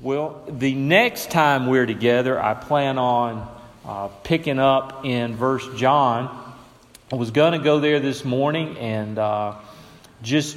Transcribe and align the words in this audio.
Well, 0.00 0.44
the 0.48 0.76
next 0.76 1.32
time 1.32 1.66
we're 1.66 1.84
together, 1.84 2.40
I 2.40 2.54
plan 2.54 2.98
on 2.98 3.52
uh, 3.84 4.06
picking 4.22 4.60
up 4.60 5.04
in 5.04 5.36
First 5.36 5.76
John. 5.76 6.54
I 7.12 7.16
was 7.16 7.32
going 7.32 7.54
to 7.54 7.58
go 7.58 7.80
there 7.80 7.98
this 7.98 8.24
morning 8.24 8.78
and 8.78 9.18
uh, 9.18 9.56
just 10.22 10.56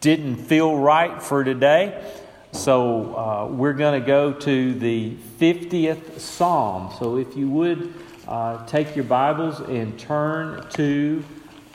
didn't 0.00 0.38
feel 0.38 0.76
right 0.76 1.22
for 1.22 1.44
today. 1.44 2.04
So 2.50 3.14
uh, 3.14 3.46
we're 3.46 3.74
going 3.74 4.00
to 4.00 4.04
go 4.04 4.32
to 4.32 4.74
the 4.74 5.14
50th 5.38 6.18
Psalm. 6.18 6.92
So 6.98 7.18
if 7.18 7.36
you 7.36 7.48
would 7.50 7.94
uh, 8.26 8.66
take 8.66 8.96
your 8.96 9.04
Bibles 9.04 9.60
and 9.60 9.96
turn 10.00 10.68
to 10.70 11.22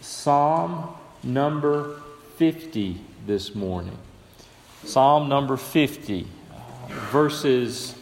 Psalm 0.02 0.90
number 1.24 2.02
50 2.36 3.00
this 3.26 3.56
morning. 3.56 3.98
Psalm 4.84 5.30
number 5.30 5.56
50, 5.56 6.28
uh, 6.92 7.00
verses, 7.12 7.96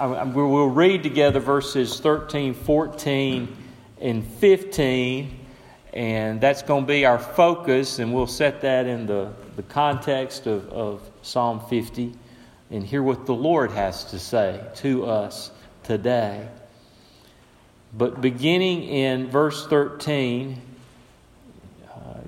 we'll 0.00 0.66
read 0.66 1.02
together 1.02 1.40
verses 1.40 2.00
13, 2.00 2.54
14, 2.54 3.56
and 4.00 4.26
15, 4.26 5.46
and 5.92 6.40
that's 6.40 6.62
going 6.62 6.84
to 6.84 6.86
be 6.88 7.04
our 7.04 7.18
focus, 7.18 7.98
and 7.98 8.12
we'll 8.12 8.26
set 8.26 8.60
that 8.62 8.86
in 8.86 9.06
the, 9.06 9.32
the 9.56 9.62
context 9.62 10.46
of, 10.46 10.68
of 10.70 11.10
Psalm 11.22 11.60
50 11.68 12.12
and 12.70 12.84
hear 12.84 13.02
what 13.02 13.26
the 13.26 13.34
Lord 13.34 13.70
has 13.70 14.04
to 14.04 14.18
say 14.18 14.60
to 14.76 15.06
us 15.06 15.50
today. 15.82 16.48
But 17.96 18.20
beginning 18.20 18.82
in 18.84 19.28
verse 19.30 19.66
13, 19.66 20.60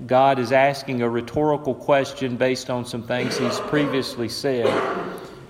God 0.05 0.39
is 0.39 0.51
asking 0.51 1.01
a 1.01 1.09
rhetorical 1.09 1.73
question 1.73 2.37
based 2.37 2.69
on 2.69 2.85
some 2.85 3.03
things 3.03 3.37
he's 3.37 3.59
previously 3.61 4.29
said. 4.29 4.67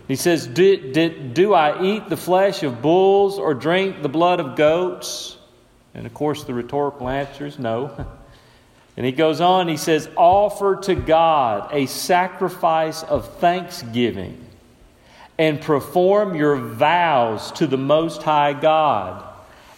He 0.07 0.15
says, 0.15 0.47
do, 0.47 0.93
do, 1.33 1.53
I 1.53 1.83
eat 1.83 2.07
the 2.07 2.15
flesh 2.15 2.63
of 2.63 2.81
bulls 2.81 3.37
or 3.37 3.53
drink 3.53 4.01
the 4.01 4.09
blood 4.09 4.39
of 4.39 4.55
goats? 4.55 5.37
And 5.93 6.05
of 6.05 6.13
course, 6.13 6.45
the 6.45 6.53
rhetorical 6.53 7.09
answer 7.09 7.45
is 7.45 7.59
no. 7.59 8.05
And 8.97 9.05
he 9.05 9.11
goes 9.11 9.41
on, 9.41 9.67
he 9.67 9.77
says, 9.77 10.09
Offer 10.15 10.77
to 10.85 10.95
God 10.95 11.69
a 11.71 11.85
sacrifice 11.85 13.03
of 13.03 13.31
thanksgiving 13.37 14.43
and 15.37 15.61
perform 15.61 16.35
your 16.35 16.55
vows 16.55 17.51
to 17.53 17.67
the 17.67 17.77
Most 17.77 18.23
High 18.23 18.53
God 18.53 19.23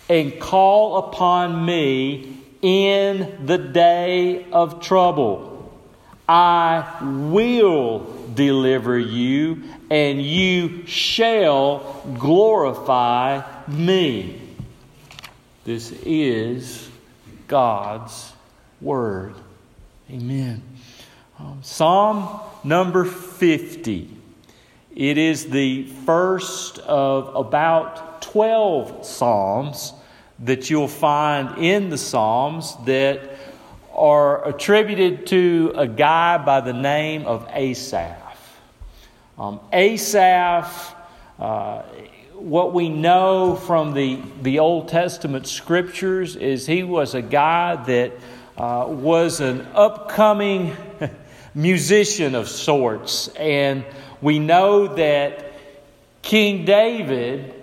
and 0.07 0.39
call 0.39 1.09
upon 1.09 1.65
me 1.65 2.37
in 2.61 3.45
the 3.45 3.57
day 3.57 4.49
of 4.51 4.81
trouble. 4.81 5.77
I 6.27 6.97
will 7.01 8.18
deliver 8.39 8.97
you, 8.97 9.61
and 9.89 10.21
you 10.21 10.85
shall 10.85 12.01
glorify 12.17 13.43
me. 13.67 14.41
This 15.65 15.91
is 16.05 16.89
God's 17.49 18.31
Word. 18.79 19.35
Amen. 20.09 20.63
Um, 21.37 21.59
Psalm 21.63 22.39
number 22.63 23.03
50. 23.03 24.09
It 24.95 25.17
is 25.17 25.47
the 25.47 25.87
first 26.05 26.79
of 26.79 27.35
about 27.35 28.21
12 28.21 29.05
Psalms 29.05 29.91
that 30.39 30.69
you'll 30.69 30.87
find 30.87 31.57
in 31.57 31.89
the 31.89 31.97
Psalms 31.97 32.77
that 32.85 33.31
are 33.93 34.47
attributed 34.47 35.27
to 35.27 35.73
a 35.75 35.87
guy 35.89 36.37
by 36.37 36.61
the 36.61 36.71
name 36.71 37.25
of 37.25 37.45
Asaph. 37.51 38.18
Um, 39.39 39.61
Asaph, 39.71 40.95
uh, 41.39 41.83
what 42.33 42.73
we 42.73 42.89
know 42.89 43.55
from 43.55 43.93
the, 43.93 44.21
the 44.41 44.59
Old 44.59 44.89
Testament 44.89 45.47
scriptures 45.47 46.35
is 46.35 46.65
he 46.65 46.83
was 46.83 47.15
a 47.15 47.21
guy 47.21 47.77
that 47.85 48.11
uh, 48.57 48.85
was 48.89 49.39
an 49.39 49.65
upcoming 49.73 50.75
musician 51.55 52.35
of 52.35 52.49
sorts. 52.49 53.29
And 53.29 53.85
we 54.21 54.39
know 54.39 54.93
that 54.95 55.53
King 56.21 56.65
David 56.65 57.53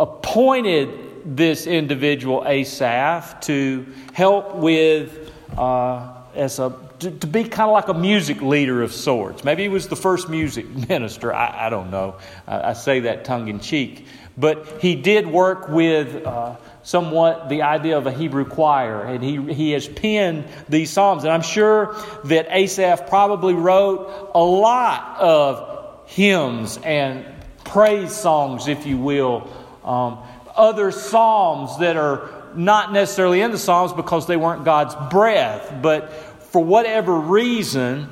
appointed 0.00 1.36
this 1.36 1.66
individual 1.66 2.42
Asaph 2.46 3.38
to 3.42 3.86
help 4.14 4.54
with 4.54 5.30
uh, 5.58 6.17
as 6.34 6.58
a 6.58 6.74
to, 7.00 7.10
to 7.10 7.26
be 7.26 7.44
kind 7.44 7.68
of 7.68 7.74
like 7.74 7.88
a 7.88 7.94
music 7.94 8.42
leader 8.42 8.82
of 8.82 8.92
sorts. 8.92 9.44
Maybe 9.44 9.62
he 9.62 9.68
was 9.68 9.88
the 9.88 9.96
first 9.96 10.28
music 10.28 10.66
minister. 10.88 11.32
I, 11.32 11.66
I 11.66 11.70
don't 11.70 11.90
know. 11.90 12.16
I, 12.46 12.70
I, 12.70 12.72
say 12.72 13.00
that 13.00 13.24
tongue 13.24 13.48
in 13.48 13.60
cheek, 13.60 14.06
but 14.36 14.80
he 14.80 14.94
did 14.94 15.26
work 15.26 15.68
with. 15.68 16.26
Uh, 16.26 16.56
somewhat 16.88 17.50
the 17.50 17.60
idea 17.60 17.98
of 17.98 18.06
a 18.06 18.10
Hebrew 18.10 18.46
choir, 18.46 19.02
and 19.02 19.22
he, 19.22 19.52
he 19.52 19.72
has 19.72 19.86
penned 19.86 20.46
these 20.70 20.90
psalms. 20.90 21.24
And 21.24 21.30
I'm 21.30 21.42
sure 21.42 21.94
that 22.24 22.46
Asaph 22.50 23.10
probably 23.10 23.52
wrote 23.52 24.30
a 24.34 24.42
lot 24.42 25.18
of 25.18 26.08
hymns 26.08 26.78
and 26.82 27.26
praise 27.64 28.12
songs, 28.12 28.68
if 28.68 28.86
you 28.86 28.96
will, 28.96 29.52
um, 29.84 30.18
other 30.56 30.90
psalms 30.90 31.78
that 31.80 31.96
are 31.96 32.30
not 32.58 32.92
necessarily 32.92 33.40
in 33.40 33.50
the 33.52 33.58
psalms 33.58 33.92
because 33.92 34.26
they 34.26 34.36
weren't 34.36 34.64
God's 34.64 34.94
breath, 35.10 35.72
but 35.80 36.12
for 36.50 36.62
whatever 36.62 37.14
reason, 37.14 38.08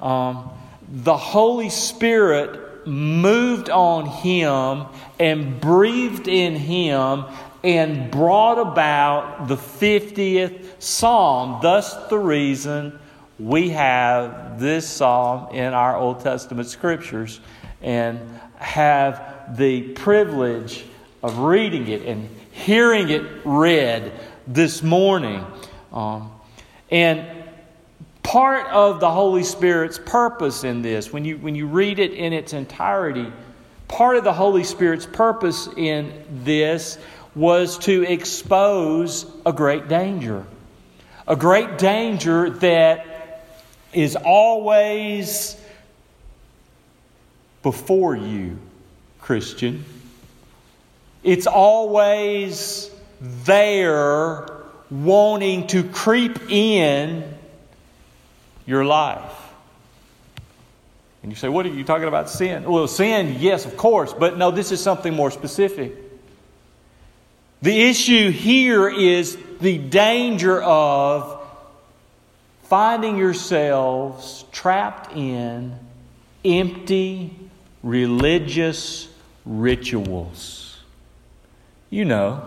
um, 0.00 0.50
the 0.88 1.16
Holy 1.16 1.70
Spirit 1.70 2.86
moved 2.86 3.70
on 3.70 4.06
him 4.06 4.84
and 5.18 5.60
breathed 5.60 6.28
in 6.28 6.54
him 6.54 7.24
and 7.64 8.10
brought 8.10 8.58
about 8.58 9.48
the 9.48 9.56
50th 9.56 10.80
psalm. 10.80 11.58
Thus, 11.62 11.94
the 12.08 12.18
reason 12.18 12.98
we 13.38 13.70
have 13.70 14.60
this 14.60 14.88
psalm 14.88 15.54
in 15.54 15.74
our 15.74 15.96
Old 15.96 16.20
Testament 16.20 16.68
scriptures 16.68 17.40
and 17.82 18.20
have 18.56 19.56
the 19.56 19.82
privilege 19.92 20.84
of 21.22 21.38
reading 21.38 21.88
it 21.88 22.02
and 22.02 22.28
hearing 22.56 23.10
it 23.10 23.22
read 23.44 24.12
this 24.46 24.82
morning. 24.82 25.44
Um, 25.92 26.32
and 26.90 27.26
part 28.22 28.66
of 28.68 28.98
the 28.98 29.10
Holy 29.10 29.44
Spirit's 29.44 29.98
purpose 29.98 30.64
in 30.64 30.80
this, 30.80 31.12
when 31.12 31.24
you, 31.26 31.36
when 31.36 31.54
you 31.54 31.66
read 31.66 31.98
it 31.98 32.12
in 32.12 32.32
its 32.32 32.54
entirety, 32.54 33.30
part 33.88 34.16
of 34.16 34.24
the 34.24 34.32
Holy 34.32 34.64
Spirit's 34.64 35.04
purpose 35.04 35.68
in 35.76 36.24
this 36.44 36.98
was 37.34 37.78
to 37.80 38.02
expose 38.10 39.30
a 39.44 39.52
great 39.52 39.88
danger. 39.88 40.46
A 41.28 41.36
great 41.36 41.76
danger 41.76 42.48
that 42.50 43.44
is 43.92 44.16
always 44.16 45.60
before 47.62 48.16
you, 48.16 48.58
Christian. 49.20 49.84
It's 51.26 51.48
always 51.48 52.88
there 53.20 54.48
wanting 54.88 55.66
to 55.66 55.82
creep 55.82 56.38
in 56.48 57.24
your 58.64 58.84
life. 58.84 59.32
And 61.24 61.32
you 61.32 61.36
say, 61.36 61.48
What 61.48 61.66
are 61.66 61.70
you 61.70 61.82
talking 61.82 62.06
about 62.06 62.30
sin? 62.30 62.62
Well, 62.62 62.86
sin, 62.86 63.38
yes, 63.40 63.66
of 63.66 63.76
course, 63.76 64.12
but 64.12 64.38
no, 64.38 64.52
this 64.52 64.70
is 64.70 64.80
something 64.80 65.12
more 65.14 65.32
specific. 65.32 65.96
The 67.60 67.76
issue 67.88 68.30
here 68.30 68.88
is 68.88 69.36
the 69.60 69.78
danger 69.78 70.62
of 70.62 71.44
finding 72.62 73.16
yourselves 73.16 74.44
trapped 74.52 75.16
in 75.16 75.76
empty 76.44 77.34
religious 77.82 79.08
rituals 79.44 80.65
you 81.96 82.04
know, 82.04 82.42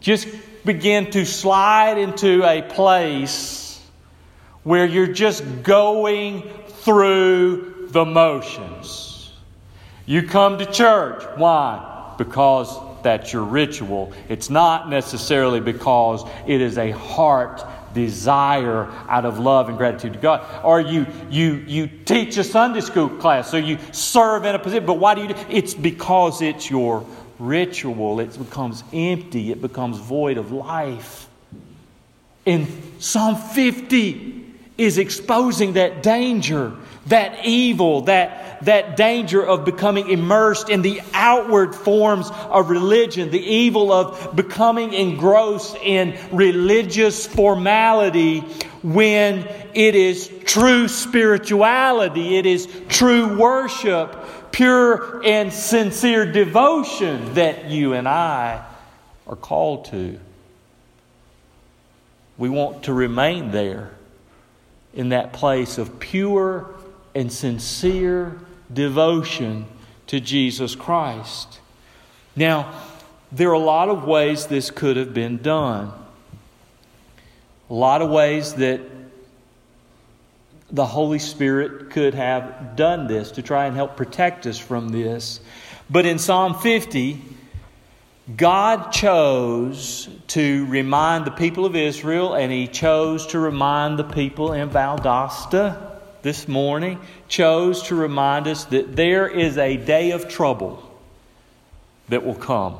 just 0.00 0.28
begin 0.66 1.10
to 1.10 1.24
slide 1.24 1.96
into 1.96 2.44
a 2.44 2.60
place 2.60 3.80
where 4.62 4.84
you're 4.84 5.14
just 5.14 5.42
going 5.62 6.42
through 6.68 7.88
the 7.88 8.04
motions. 8.04 9.32
You 10.04 10.24
come 10.24 10.58
to 10.58 10.66
church. 10.66 11.24
Why? 11.36 12.14
Because 12.18 12.78
that's 13.02 13.32
your 13.32 13.44
ritual. 13.44 14.12
It's 14.28 14.50
not 14.50 14.90
necessarily 14.90 15.60
because 15.60 16.22
it 16.46 16.60
is 16.60 16.76
a 16.76 16.90
heart 16.90 17.64
desire 17.94 18.84
out 19.08 19.24
of 19.24 19.38
love 19.38 19.70
and 19.70 19.78
gratitude 19.78 20.12
to 20.12 20.18
God. 20.18 20.46
Or 20.62 20.78
you 20.78 21.06
you 21.30 21.54
you 21.66 21.86
teach 21.86 22.36
a 22.36 22.44
Sunday 22.44 22.82
school 22.82 23.08
class, 23.08 23.50
so 23.50 23.56
you 23.56 23.78
serve 23.92 24.44
in 24.44 24.54
a 24.54 24.58
position. 24.58 24.84
But 24.84 24.98
why 24.98 25.14
do 25.14 25.22
you? 25.22 25.28
Do? 25.28 25.34
It's 25.48 25.72
because 25.72 26.42
it's 26.42 26.68
your 26.68 27.06
ritual, 27.40 28.20
it 28.20 28.38
becomes 28.38 28.84
empty, 28.92 29.50
it 29.50 29.60
becomes 29.60 29.98
void 29.98 30.38
of 30.38 30.52
life. 30.52 31.28
And 32.46 32.66
Psalm 32.98 33.36
50 33.36 34.44
is 34.78 34.98
exposing 34.98 35.74
that 35.74 36.02
danger 36.02 36.76
that 37.06 37.44
evil, 37.44 38.02
that, 38.02 38.64
that 38.64 38.96
danger 38.96 39.44
of 39.44 39.64
becoming 39.64 40.10
immersed 40.10 40.68
in 40.68 40.82
the 40.82 41.00
outward 41.12 41.74
forms 41.74 42.30
of 42.30 42.70
religion, 42.70 43.30
the 43.30 43.40
evil 43.40 43.92
of 43.92 44.36
becoming 44.36 44.92
engrossed 44.92 45.76
in 45.76 46.18
religious 46.30 47.26
formality 47.26 48.40
when 48.82 49.46
it 49.74 49.94
is 49.94 50.30
true 50.44 50.88
spirituality, 50.88 52.36
it 52.36 52.46
is 52.46 52.68
true 52.88 53.38
worship, 53.38 54.14
pure 54.52 55.22
and 55.24 55.52
sincere 55.52 56.30
devotion 56.30 57.34
that 57.34 57.70
you 57.70 57.92
and 57.92 58.08
I 58.08 58.64
are 59.26 59.36
called 59.36 59.86
to. 59.86 60.18
We 62.38 62.48
want 62.48 62.84
to 62.84 62.92
remain 62.92 63.50
there 63.50 63.90
in 64.94 65.10
that 65.10 65.32
place 65.32 65.78
of 65.78 66.00
pure 66.00 66.74
and 67.14 67.32
sincere 67.32 68.38
devotion 68.72 69.66
to 70.06 70.20
Jesus 70.20 70.74
Christ. 70.74 71.60
Now, 72.34 72.72
there 73.32 73.50
are 73.50 73.54
a 73.54 73.58
lot 73.58 73.88
of 73.88 74.04
ways 74.04 74.46
this 74.46 74.70
could 74.70 74.96
have 74.96 75.14
been 75.14 75.38
done. 75.38 75.92
A 77.68 77.74
lot 77.74 78.02
of 78.02 78.10
ways 78.10 78.54
that 78.54 78.80
the 80.72 80.86
Holy 80.86 81.18
Spirit 81.18 81.90
could 81.90 82.14
have 82.14 82.76
done 82.76 83.06
this 83.06 83.32
to 83.32 83.42
try 83.42 83.66
and 83.66 83.74
help 83.74 83.96
protect 83.96 84.46
us 84.46 84.58
from 84.58 84.90
this. 84.90 85.40
But 85.88 86.06
in 86.06 86.18
Psalm 86.18 86.54
50, 86.54 87.20
God 88.36 88.92
chose 88.92 90.08
to 90.28 90.66
remind 90.66 91.24
the 91.24 91.32
people 91.32 91.66
of 91.66 91.74
Israel, 91.74 92.34
and 92.34 92.52
He 92.52 92.68
chose 92.68 93.26
to 93.28 93.38
remind 93.38 93.98
the 93.98 94.04
people 94.04 94.52
in 94.52 94.70
Valdosta 94.70 95.90
this 96.22 96.46
morning, 96.46 97.00
chose 97.28 97.82
to 97.84 97.94
remind 97.94 98.46
us 98.46 98.64
that 98.66 98.94
there 98.94 99.26
is 99.26 99.58
a 99.58 99.76
day 99.76 100.12
of 100.12 100.28
trouble 100.28 100.82
that 102.08 102.24
will 102.24 102.34
come. 102.34 102.76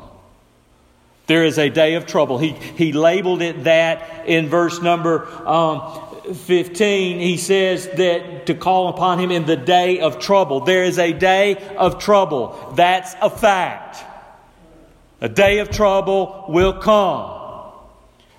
There 1.26 1.44
is 1.44 1.58
a 1.58 1.68
day 1.68 1.94
of 1.94 2.06
trouble. 2.06 2.38
He, 2.38 2.50
he 2.50 2.92
labeled 2.92 3.40
it 3.40 3.64
that 3.64 4.26
in 4.26 4.48
verse 4.48 4.82
number 4.82 5.26
um, 5.46 6.09
15, 6.34 7.18
he 7.18 7.36
says 7.36 7.88
that 7.96 8.46
to 8.46 8.54
call 8.54 8.88
upon 8.88 9.18
him 9.18 9.30
in 9.30 9.46
the 9.46 9.56
day 9.56 10.00
of 10.00 10.18
trouble. 10.18 10.60
There 10.60 10.84
is 10.84 10.98
a 10.98 11.12
day 11.12 11.56
of 11.76 11.98
trouble. 11.98 12.72
That's 12.76 13.14
a 13.20 13.30
fact. 13.30 14.04
A 15.20 15.28
day 15.28 15.58
of 15.58 15.70
trouble 15.70 16.46
will 16.48 16.74
come. 16.74 17.38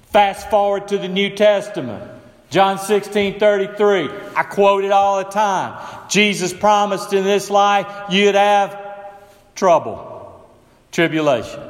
Fast 0.07 0.49
forward 0.49 0.87
to 0.89 0.97
the 0.97 1.07
New 1.07 1.35
Testament. 1.35 2.03
John 2.49 2.79
16 2.79 3.39
33. 3.39 4.09
I 4.35 4.43
quote 4.43 4.83
it 4.83 4.91
all 4.91 5.19
the 5.19 5.29
time. 5.29 5.81
Jesus 6.09 6.51
promised 6.51 7.13
in 7.13 7.23
this 7.23 7.49
life 7.49 7.87
you'd 8.09 8.35
have 8.35 8.77
trouble, 9.55 10.45
tribulation. 10.91 11.61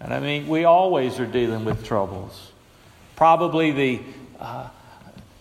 And 0.00 0.14
I 0.14 0.20
mean, 0.20 0.48
we 0.48 0.64
always 0.64 1.20
are 1.20 1.26
dealing 1.26 1.64
with 1.64 1.84
troubles. 1.84 2.50
Probably 3.16 3.72
the 3.72 4.00
uh, 4.40 4.68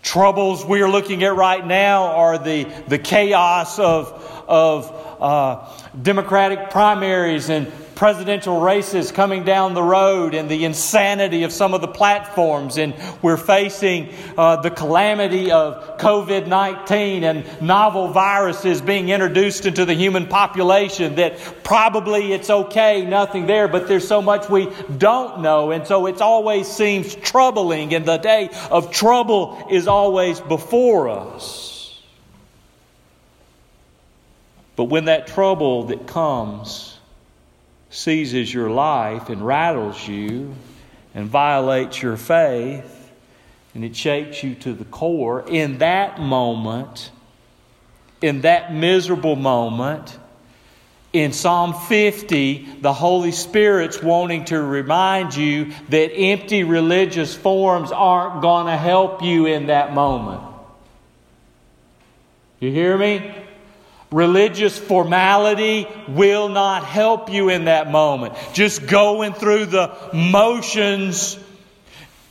troubles 0.01 0.65
we're 0.65 0.89
looking 0.89 1.23
at 1.23 1.35
right 1.35 1.65
now 1.65 2.03
are 2.05 2.37
the, 2.37 2.63
the 2.87 2.97
chaos 2.97 3.79
of, 3.79 4.11
of 4.47 5.17
uh, 5.21 5.69
Democratic 6.01 6.69
primaries 6.71 7.49
and 7.49 7.71
presidential 7.95 8.61
races 8.61 9.11
coming 9.11 9.43
down 9.43 9.73
the 9.73 9.83
road 9.83 10.33
and 10.33 10.49
the 10.49 10.65
insanity 10.65 11.43
of 11.43 11.51
some 11.51 11.73
of 11.73 11.81
the 11.81 11.87
platforms. 11.87 12.77
And 12.77 12.93
we're 13.21 13.37
facing 13.37 14.13
uh, 14.37 14.57
the 14.57 14.71
calamity 14.71 15.51
of 15.51 15.97
COVID 15.97 16.47
19 16.47 17.23
and 17.23 17.61
novel 17.61 18.09
viruses 18.09 18.81
being 18.81 19.09
introduced 19.09 19.65
into 19.65 19.85
the 19.85 19.93
human 19.93 20.27
population 20.27 21.15
that 21.15 21.39
probably 21.63 22.33
it's 22.33 22.49
okay, 22.49 23.05
nothing 23.05 23.45
there, 23.45 23.67
but 23.67 23.87
there's 23.87 24.07
so 24.07 24.21
much 24.21 24.49
we 24.49 24.69
don't 24.97 25.41
know. 25.41 25.71
And 25.71 25.85
so 25.85 26.07
it 26.07 26.21
always 26.21 26.67
seems 26.67 27.15
troubling, 27.15 27.93
and 27.93 28.05
the 28.05 28.17
day 28.17 28.49
of 28.69 28.91
trouble 28.91 29.67
is 29.69 29.87
always 29.87 30.39
before 30.39 31.09
us. 31.09 31.71
But 34.75 34.85
when 34.85 35.05
that 35.05 35.27
trouble 35.27 35.83
that 35.85 36.07
comes, 36.07 36.97
seizes 37.91 38.51
your 38.51 38.69
life 38.69 39.29
and 39.29 39.45
rattles 39.45 40.07
you 40.07 40.55
and 41.13 41.27
violates 41.27 42.01
your 42.01 42.17
faith 42.17 42.97
and 43.73 43.85
it 43.85 43.95
shakes 43.95 44.43
you 44.43 44.55
to 44.55 44.73
the 44.73 44.85
core, 44.85 45.47
in 45.47 45.77
that 45.77 46.19
moment, 46.19 47.11
in 48.21 48.41
that 48.41 48.73
miserable 48.73 49.35
moment, 49.35 50.17
in 51.13 51.33
Psalm 51.33 51.73
50, 51.73 52.79
the 52.81 52.93
Holy 52.93 53.31
Spirit's 53.31 54.01
wanting 54.01 54.45
to 54.45 54.61
remind 54.61 55.35
you 55.35 55.73
that 55.89 56.13
empty 56.13 56.63
religious 56.63 57.35
forms 57.35 57.91
aren't 57.91 58.41
going 58.41 58.67
to 58.67 58.77
help 58.77 59.21
you 59.21 59.45
in 59.45 59.67
that 59.67 59.93
moment. 59.93 60.41
You 62.59 62.71
hear 62.71 62.97
me? 62.97 63.35
Religious 64.11 64.77
formality 64.77 65.87
will 66.09 66.49
not 66.49 66.83
help 66.83 67.31
you 67.31 67.47
in 67.47 67.65
that 67.65 67.89
moment. 67.89 68.33
Just 68.51 68.85
going 68.85 69.33
through 69.33 69.67
the 69.67 69.95
motions, 70.13 71.39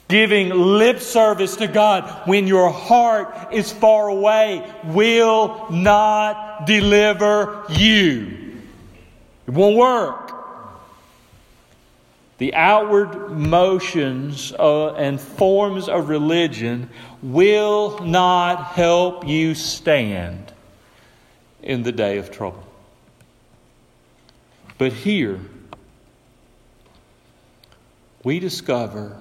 giving 0.06 0.50
lip 0.50 1.00
service 1.00 1.56
to 1.56 1.66
God 1.66 2.28
when 2.28 2.46
your 2.46 2.70
heart 2.70 3.54
is 3.54 3.72
far 3.72 4.08
away 4.08 4.70
will 4.84 5.70
not 5.70 6.66
deliver 6.66 7.64
you. 7.70 8.60
It 9.46 9.50
won't 9.52 9.76
work. 9.76 10.34
The 12.36 12.54
outward 12.54 13.30
motions 13.30 14.52
uh, 14.52 14.92
and 14.94 15.18
forms 15.18 15.88
of 15.88 16.10
religion 16.10 16.90
will 17.22 18.00
not 18.00 18.66
help 18.66 19.26
you 19.26 19.54
stand 19.54 20.49
in 21.62 21.82
the 21.82 21.92
day 21.92 22.18
of 22.18 22.30
trouble. 22.30 22.64
But 24.78 24.92
here, 24.92 25.40
we 28.24 28.38
discover 28.38 29.16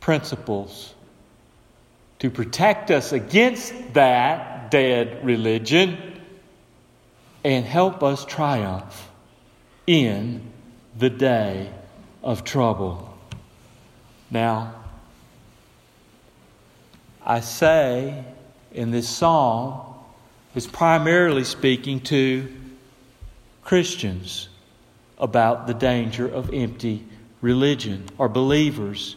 principles 0.00 0.94
to 2.18 2.30
protect 2.30 2.90
us 2.90 3.12
against 3.12 3.74
that 3.94 4.70
dead 4.70 5.24
religion 5.24 6.20
and 7.44 7.64
help 7.64 8.02
us 8.02 8.24
triumph 8.24 9.10
in 9.86 10.40
the 10.98 11.10
day 11.10 11.70
of 12.22 12.44
trouble. 12.44 13.12
Now, 14.30 14.74
I 17.24 17.40
say 17.40 18.24
in 18.72 18.90
this 18.90 19.08
psalm 19.08 19.91
is 20.54 20.66
primarily 20.66 21.44
speaking 21.44 22.00
to 22.00 22.52
Christians 23.64 24.48
about 25.18 25.66
the 25.66 25.74
danger 25.74 26.26
of 26.26 26.52
empty 26.52 27.04
religion 27.40 28.04
or 28.18 28.28
believers. 28.28 29.16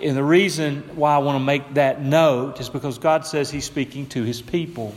And 0.00 0.16
the 0.16 0.24
reason 0.24 0.82
why 0.96 1.14
I 1.14 1.18
want 1.18 1.36
to 1.36 1.44
make 1.44 1.74
that 1.74 2.02
note 2.02 2.60
is 2.60 2.68
because 2.68 2.98
God 2.98 3.26
says 3.26 3.50
He's 3.50 3.64
speaking 3.64 4.06
to 4.08 4.22
His 4.22 4.42
people. 4.42 4.94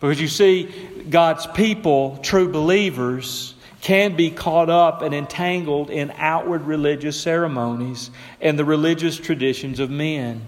Because 0.00 0.20
you 0.20 0.28
see, 0.28 0.64
God's 1.08 1.46
people, 1.46 2.18
true 2.22 2.48
believers, 2.48 3.54
can 3.80 4.16
be 4.16 4.30
caught 4.30 4.68
up 4.68 5.02
and 5.02 5.14
entangled 5.14 5.90
in 5.90 6.12
outward 6.16 6.62
religious 6.62 7.20
ceremonies 7.20 8.10
and 8.40 8.58
the 8.58 8.64
religious 8.64 9.16
traditions 9.16 9.80
of 9.80 9.90
men 9.90 10.42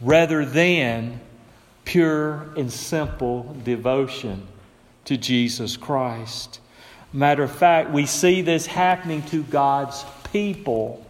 rather 0.00 0.44
than 0.44 1.20
pure 1.88 2.46
and 2.54 2.70
simple 2.70 3.56
devotion 3.64 4.46
to 5.06 5.16
Jesus 5.16 5.74
Christ. 5.74 6.60
Matter 7.14 7.44
of 7.44 7.50
fact, 7.50 7.90
we 7.90 8.04
see 8.04 8.42
this 8.42 8.66
happening 8.66 9.22
to 9.22 9.42
God's 9.44 10.04
people. 10.30 11.02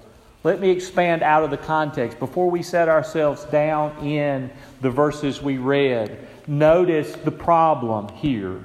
Let 0.45 0.61
me 0.61 0.71
expand 0.71 1.25
out 1.25 1.43
of 1.43 1.51
the 1.51 1.57
context. 1.57 2.21
Before 2.21 2.49
we 2.49 2.63
set 2.63 2.89
ourselves 2.89 3.43
down 3.47 4.07
in 4.07 4.53
the 4.81 4.89
verses 4.89 5.43
we 5.43 5.59
read, 5.59 6.17
notice 6.47 7.11
the 7.13 7.33
problem 7.33 8.09
here 8.15 8.61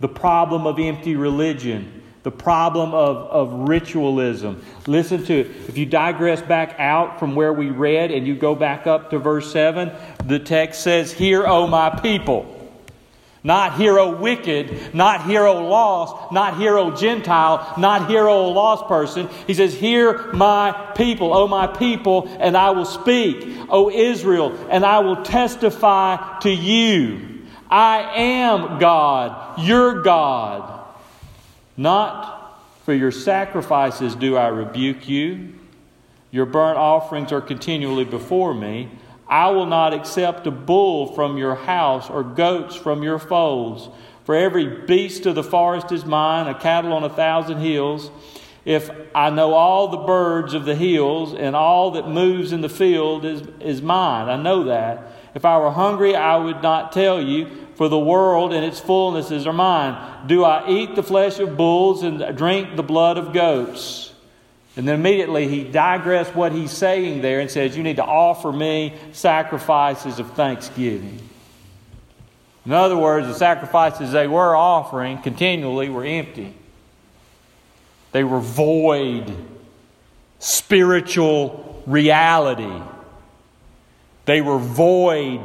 the 0.00 0.08
problem 0.08 0.66
of 0.66 0.80
empty 0.80 1.14
religion 1.14 2.02
the 2.24 2.30
problem 2.30 2.94
of, 2.94 3.16
of 3.18 3.68
ritualism. 3.68 4.60
Listen 4.86 5.22
to 5.24 5.40
it. 5.40 5.46
If 5.68 5.76
you 5.76 5.84
digress 5.84 6.40
back 6.40 6.74
out 6.80 7.20
from 7.20 7.36
where 7.36 7.52
we 7.52 7.68
read 7.68 8.10
and 8.10 8.26
you 8.26 8.34
go 8.34 8.54
back 8.54 8.86
up 8.86 9.10
to 9.10 9.18
verse 9.18 9.52
7, 9.52 9.92
the 10.24 10.38
text 10.38 10.82
says, 10.82 11.12
Hear, 11.12 11.46
O 11.46 11.66
my 11.66 11.90
people. 11.90 12.50
Not 13.46 13.76
hear, 13.76 13.98
O 13.98 14.16
wicked, 14.16 14.94
not 14.94 15.26
hear, 15.26 15.44
O 15.44 15.68
lost, 15.68 16.32
not 16.32 16.56
hear, 16.56 16.78
O 16.78 16.96
Gentile, 16.96 17.74
not 17.76 18.08
hear, 18.08 18.26
O 18.26 18.48
lost 18.48 18.88
person. 18.88 19.28
He 19.46 19.52
says, 19.52 19.74
Hear 19.74 20.32
my 20.32 20.72
people, 20.96 21.34
O 21.36 21.46
my 21.46 21.66
people, 21.66 22.26
and 22.40 22.56
I 22.56 22.70
will 22.70 22.86
speak, 22.86 23.66
O 23.68 23.90
Israel, 23.90 24.56
and 24.70 24.82
I 24.82 25.00
will 25.00 25.22
testify 25.22 26.38
to 26.38 26.50
you. 26.50 27.42
I 27.68 28.14
am 28.14 28.78
God, 28.78 29.58
your 29.60 30.00
God. 30.00 30.83
Not 31.76 32.62
for 32.84 32.92
your 32.92 33.10
sacrifices 33.10 34.14
do 34.14 34.36
I 34.36 34.48
rebuke 34.48 35.08
you. 35.08 35.54
Your 36.30 36.46
burnt 36.46 36.78
offerings 36.78 37.32
are 37.32 37.40
continually 37.40 38.04
before 38.04 38.54
me. 38.54 38.90
I 39.28 39.50
will 39.50 39.66
not 39.66 39.94
accept 39.94 40.46
a 40.46 40.50
bull 40.50 41.14
from 41.14 41.38
your 41.38 41.54
house 41.54 42.10
or 42.10 42.22
goats 42.22 42.76
from 42.76 43.02
your 43.02 43.18
folds. 43.18 43.88
For 44.24 44.34
every 44.34 44.86
beast 44.86 45.26
of 45.26 45.34
the 45.34 45.42
forest 45.42 45.92
is 45.92 46.04
mine, 46.04 46.46
a 46.46 46.58
cattle 46.58 46.92
on 46.92 47.04
a 47.04 47.08
thousand 47.08 47.58
hills. 47.58 48.10
If 48.64 48.90
I 49.14 49.30
know 49.30 49.52
all 49.52 49.88
the 49.88 49.98
birds 49.98 50.54
of 50.54 50.64
the 50.64 50.74
hills 50.74 51.34
and 51.34 51.54
all 51.54 51.92
that 51.92 52.08
moves 52.08 52.52
in 52.52 52.62
the 52.62 52.68
field 52.68 53.24
is, 53.24 53.42
is 53.60 53.82
mine, 53.82 54.28
I 54.28 54.36
know 54.36 54.64
that. 54.64 55.12
If 55.34 55.44
I 55.44 55.58
were 55.58 55.70
hungry, 55.70 56.14
I 56.14 56.36
would 56.36 56.62
not 56.62 56.92
tell 56.92 57.20
you, 57.20 57.63
for 57.76 57.88
the 57.88 57.98
world 57.98 58.52
and 58.52 58.64
its 58.64 58.80
fullnesses 58.80 59.46
are 59.46 59.52
mine. 59.52 60.26
Do 60.26 60.44
I 60.44 60.68
eat 60.68 60.94
the 60.94 61.02
flesh 61.02 61.38
of 61.38 61.56
bulls 61.56 62.02
and 62.02 62.36
drink 62.36 62.76
the 62.76 62.82
blood 62.82 63.18
of 63.18 63.32
goats? 63.32 64.12
And 64.76 64.88
then 64.88 64.98
immediately 64.98 65.48
he 65.48 65.64
digressed 65.64 66.34
what 66.34 66.52
he's 66.52 66.72
saying 66.72 67.22
there 67.22 67.40
and 67.40 67.50
says, 67.50 67.76
You 67.76 67.82
need 67.82 67.96
to 67.96 68.04
offer 68.04 68.50
me 68.50 68.94
sacrifices 69.12 70.18
of 70.18 70.32
thanksgiving. 70.32 71.20
In 72.66 72.72
other 72.72 72.96
words, 72.96 73.26
the 73.26 73.34
sacrifices 73.34 74.12
they 74.12 74.26
were 74.26 74.56
offering 74.56 75.18
continually 75.18 75.90
were 75.90 76.04
empty, 76.04 76.54
they 78.12 78.24
were 78.24 78.40
void, 78.40 79.34
spiritual 80.38 81.82
reality. 81.86 82.82
They 84.26 84.40
were 84.40 84.58
void, 84.58 85.40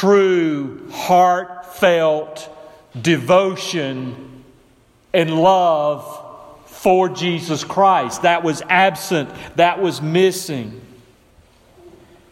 true, 0.00 0.88
heartfelt 0.90 2.48
devotion 2.98 4.42
and 5.12 5.30
love 5.38 6.24
for 6.64 7.10
Jesus 7.10 7.64
Christ. 7.64 8.22
That 8.22 8.42
was 8.42 8.62
absent, 8.70 9.28
that 9.56 9.82
was 9.82 10.00
missing. 10.00 10.80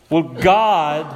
Well, 0.08 0.22
God 0.22 1.14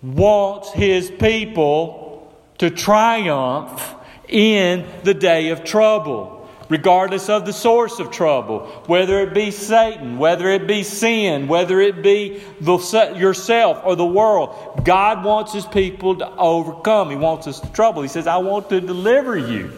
wants 0.00 0.70
his 0.70 1.10
people 1.10 2.32
to 2.58 2.70
triumph 2.70 3.96
in 4.28 4.86
the 5.02 5.14
day 5.14 5.48
of 5.48 5.64
trouble, 5.64 6.37
regardless 6.68 7.28
of 7.28 7.46
the 7.46 7.52
source 7.52 7.98
of 7.98 8.10
trouble, 8.10 8.66
whether 8.86 9.20
it 9.20 9.34
be 9.34 9.50
Satan, 9.50 10.18
whether 10.18 10.48
it 10.48 10.66
be 10.66 10.82
sin, 10.82 11.48
whether 11.48 11.80
it 11.80 12.02
be 12.02 12.42
the, 12.60 13.14
yourself 13.16 13.80
or 13.84 13.96
the 13.96 14.06
world. 14.06 14.84
God 14.84 15.24
wants 15.24 15.52
his 15.52 15.66
people 15.66 16.16
to 16.16 16.30
overcome. 16.36 17.10
He 17.10 17.16
wants 17.16 17.46
us 17.46 17.60
to 17.60 17.72
trouble. 17.72 18.02
He 18.02 18.08
says, 18.08 18.26
I 18.26 18.38
want 18.38 18.68
to 18.70 18.80
deliver 18.80 19.36
you 19.36 19.70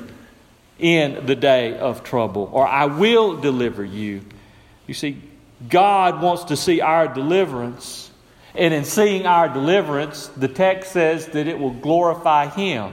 in 0.78 1.26
the 1.26 1.36
day 1.36 1.78
of 1.78 2.02
trouble, 2.02 2.48
or 2.52 2.66
I 2.66 2.86
will 2.86 3.36
deliver 3.36 3.84
you. 3.84 4.22
You 4.86 4.94
see, 4.94 5.20
God 5.68 6.22
wants 6.22 6.44
to 6.44 6.56
see 6.56 6.80
our 6.80 7.06
deliverance 7.06 8.10
and 8.54 8.74
in 8.74 8.84
seeing 8.84 9.26
our 9.26 9.48
deliverance, 9.48 10.26
the 10.28 10.48
text 10.48 10.92
says 10.92 11.26
that 11.28 11.46
it 11.46 11.58
will 11.58 11.72
glorify 11.72 12.46
Him. 12.48 12.92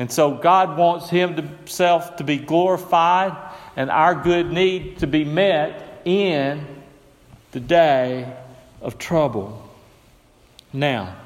And 0.00 0.10
so 0.10 0.32
God 0.32 0.78
wants 0.78 1.10
Himself 1.10 2.16
to 2.16 2.24
be 2.24 2.38
glorified 2.38 3.36
and 3.76 3.90
our 3.90 4.14
good 4.14 4.50
need 4.50 5.00
to 5.00 5.06
be 5.06 5.26
met 5.26 6.00
in 6.06 6.66
the 7.52 7.60
day 7.60 8.34
of 8.80 8.96
trouble. 8.96 9.70
Now, 10.72 11.16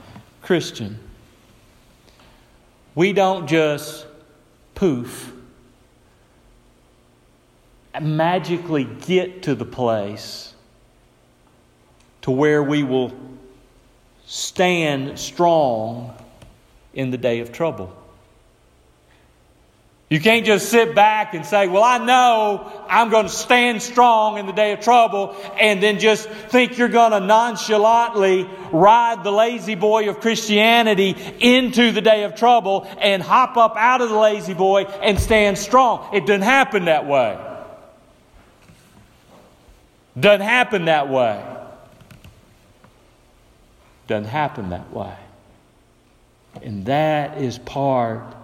Christian, 0.43 0.99
we 2.97 3.13
don't 3.13 3.47
just 3.47 4.07
poof 4.75 5.33
magically 8.03 8.83
get 9.07 9.45
to 9.45 9.55
the 9.55 9.65
place 9.65 10.53
to 12.23 12.33
where 12.33 12.61
we 12.61 12.83
will 12.83 13.13
stand 14.27 15.17
strong 15.17 16.13
in 16.93 17.13
the 17.13 17.19
day 17.19 17.39
of 17.39 17.53
trouble. 17.53 17.97
You 20.15 20.21
can't 20.21 20.47
just 20.47 20.69
sit 20.69 20.95
back 20.95 21.35
and 21.35 21.45
say, 21.45 21.67
Well, 21.67 21.83
I 21.83 21.99
know 21.99 22.71
I'm 22.89 23.11
going 23.11 23.27
to 23.27 23.33
stand 23.33 23.83
strong 23.83 24.39
in 24.39 24.47
the 24.47 24.53
day 24.53 24.71
of 24.71 24.79
trouble, 24.79 25.35
and 25.59 25.83
then 25.83 25.99
just 25.99 26.29
think 26.29 26.79
you're 26.79 26.87
going 26.87 27.11
to 27.11 27.19
nonchalantly 27.19 28.49
ride 28.71 29.25
the 29.25 29.33
La-Z-Boy 29.33 30.09
of 30.09 30.21
Christianity 30.21 31.17
into 31.41 31.91
the 31.91 32.01
day 32.01 32.23
of 32.23 32.37
trouble 32.37 32.89
and 33.01 33.25
hop 33.25 33.57
up 33.57 33.77
out 33.77 34.03
of 34.03 34.09
the 34.09 34.15
La-Z-Boy 34.15 34.83
and 35.03 35.19
stand 35.19 35.59
strong. 35.59 36.09
It 36.15 36.27
doesn't 36.27 36.43
happen 36.43 36.85
that 36.85 37.09
way. 37.09 37.37
Doesn't 40.17 40.47
happen 40.47 40.85
that 40.85 41.09
way. 41.09 41.45
Doesn't 44.07 44.31
happen 44.31 44.71
that 44.71 44.93
way. 44.93 45.17
And 46.63 46.87
that 46.87 47.39
is 47.39 47.59
part 47.59 48.44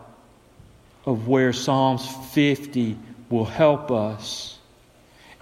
of 1.07 1.29
where 1.29 1.53
Psalms 1.53 2.07
50 2.33 2.99
will 3.29 3.45
help 3.45 3.91
us 3.91 4.61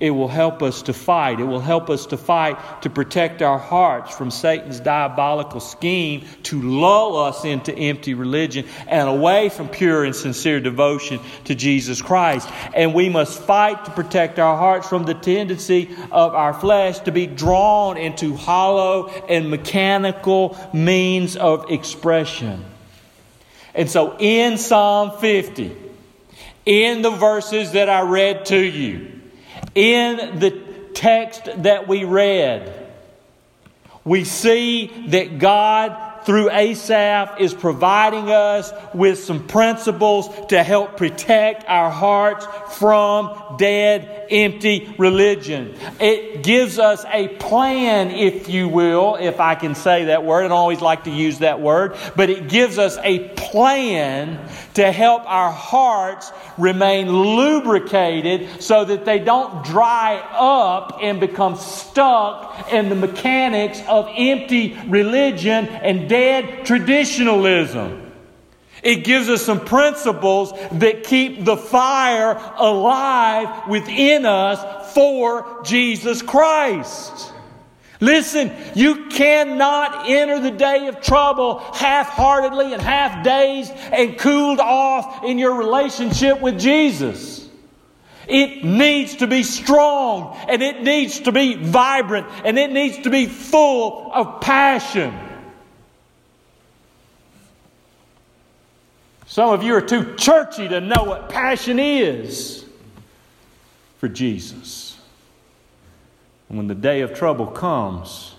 it 0.00 0.10
will 0.10 0.28
help 0.28 0.62
us 0.62 0.82
to 0.82 0.92
fight. 0.92 1.40
It 1.40 1.44
will 1.44 1.58
help 1.58 1.90
us 1.90 2.06
to 2.06 2.16
fight 2.16 2.82
to 2.82 2.90
protect 2.90 3.42
our 3.42 3.58
hearts 3.58 4.14
from 4.14 4.30
Satan's 4.30 4.78
diabolical 4.78 5.58
scheme 5.58 6.24
to 6.44 6.62
lull 6.62 7.16
us 7.16 7.44
into 7.44 7.74
empty 7.74 8.14
religion 8.14 8.64
and 8.86 9.08
away 9.08 9.48
from 9.48 9.68
pure 9.68 10.04
and 10.04 10.14
sincere 10.14 10.60
devotion 10.60 11.18
to 11.44 11.54
Jesus 11.56 12.00
Christ. 12.00 12.48
And 12.74 12.94
we 12.94 13.08
must 13.08 13.40
fight 13.42 13.84
to 13.86 13.90
protect 13.90 14.38
our 14.38 14.56
hearts 14.56 14.88
from 14.88 15.04
the 15.04 15.14
tendency 15.14 15.90
of 16.12 16.32
our 16.32 16.54
flesh 16.54 17.00
to 17.00 17.10
be 17.10 17.26
drawn 17.26 17.96
into 17.96 18.36
hollow 18.36 19.08
and 19.28 19.50
mechanical 19.50 20.56
means 20.72 21.36
of 21.36 21.72
expression. 21.72 22.64
And 23.78 23.88
so 23.88 24.16
in 24.18 24.58
Psalm 24.58 25.20
50, 25.20 25.74
in 26.66 27.00
the 27.00 27.12
verses 27.12 27.72
that 27.72 27.88
I 27.88 28.00
read 28.00 28.46
to 28.46 28.58
you, 28.58 29.20
in 29.72 30.40
the 30.40 30.50
text 30.94 31.48
that 31.58 31.86
we 31.86 32.02
read, 32.02 32.74
we 34.04 34.24
see 34.24 34.88
that 35.10 35.38
God 35.38 36.07
through 36.28 36.50
Asaph 36.50 37.40
is 37.40 37.54
providing 37.54 38.30
us 38.30 38.70
with 38.92 39.18
some 39.18 39.46
principles 39.46 40.28
to 40.48 40.62
help 40.62 40.98
protect 40.98 41.64
our 41.66 41.90
hearts 41.90 42.46
from 42.76 43.56
dead, 43.56 44.26
empty 44.30 44.94
religion. 44.98 45.74
It 45.98 46.42
gives 46.42 46.78
us 46.78 47.02
a 47.10 47.28
plan, 47.28 48.10
if 48.10 48.50
you 48.50 48.68
will, 48.68 49.16
if 49.16 49.40
I 49.40 49.54
can 49.54 49.74
say 49.74 50.04
that 50.04 50.22
word. 50.22 50.40
I 50.40 50.48
don't 50.48 50.52
always 50.52 50.82
like 50.82 51.04
to 51.04 51.10
use 51.10 51.38
that 51.38 51.62
word, 51.62 51.96
but 52.14 52.28
it 52.28 52.50
gives 52.50 52.76
us 52.76 52.98
a 53.02 53.30
plan 53.30 54.38
to 54.74 54.92
help 54.92 55.22
our 55.24 55.50
hearts 55.50 56.30
remain 56.58 57.10
lubricated 57.10 58.62
so 58.62 58.84
that 58.84 59.06
they 59.06 59.18
don't 59.18 59.64
dry 59.64 60.16
up 60.34 60.98
and 61.00 61.20
become 61.20 61.56
stuck 61.56 62.70
in 62.70 62.90
the 62.90 62.94
mechanics 62.94 63.80
of 63.88 64.10
empty 64.14 64.78
religion 64.88 65.68
and 65.68 66.06
dead 66.06 66.17
dead 66.18 66.66
traditionalism. 66.66 68.10
It 68.82 69.04
gives 69.04 69.28
us 69.28 69.42
some 69.42 69.64
principles 69.64 70.52
that 70.72 71.04
keep 71.04 71.44
the 71.44 71.56
fire 71.56 72.36
alive 72.56 73.68
within 73.68 74.26
us 74.26 74.94
for 74.94 75.62
Jesus 75.64 76.22
Christ. 76.22 77.32
Listen, 78.00 78.52
you 78.74 79.06
cannot 79.06 80.08
enter 80.08 80.40
the 80.40 80.50
day 80.50 80.88
of 80.88 81.00
trouble 81.00 81.60
half 81.74 82.08
heartedly 82.08 82.72
and 82.72 82.82
half 82.82 83.24
dazed 83.24 83.72
and 83.72 84.18
cooled 84.18 84.60
off 84.60 85.24
in 85.24 85.38
your 85.38 85.54
relationship 85.54 86.40
with 86.40 86.58
Jesus. 86.58 87.48
It 88.26 88.64
needs 88.64 89.16
to 89.16 89.28
be 89.28 89.44
strong 89.44 90.36
and 90.48 90.62
it 90.62 90.82
needs 90.82 91.20
to 91.20 91.32
be 91.32 91.54
vibrant 91.54 92.26
and 92.44 92.58
it 92.58 92.72
needs 92.72 92.98
to 92.98 93.10
be 93.10 93.26
full 93.26 94.10
of 94.12 94.40
passion. 94.40 95.27
Some 99.28 99.50
of 99.50 99.62
you 99.62 99.74
are 99.74 99.82
too 99.82 100.14
churchy 100.16 100.66
to 100.68 100.80
know 100.80 101.04
what 101.04 101.28
passion 101.28 101.78
is 101.78 102.64
for 103.98 104.08
Jesus. 104.08 104.98
And 106.48 106.56
when 106.56 106.66
the 106.66 106.74
day 106.74 107.02
of 107.02 107.12
trouble 107.12 107.46
comes, 107.46 108.34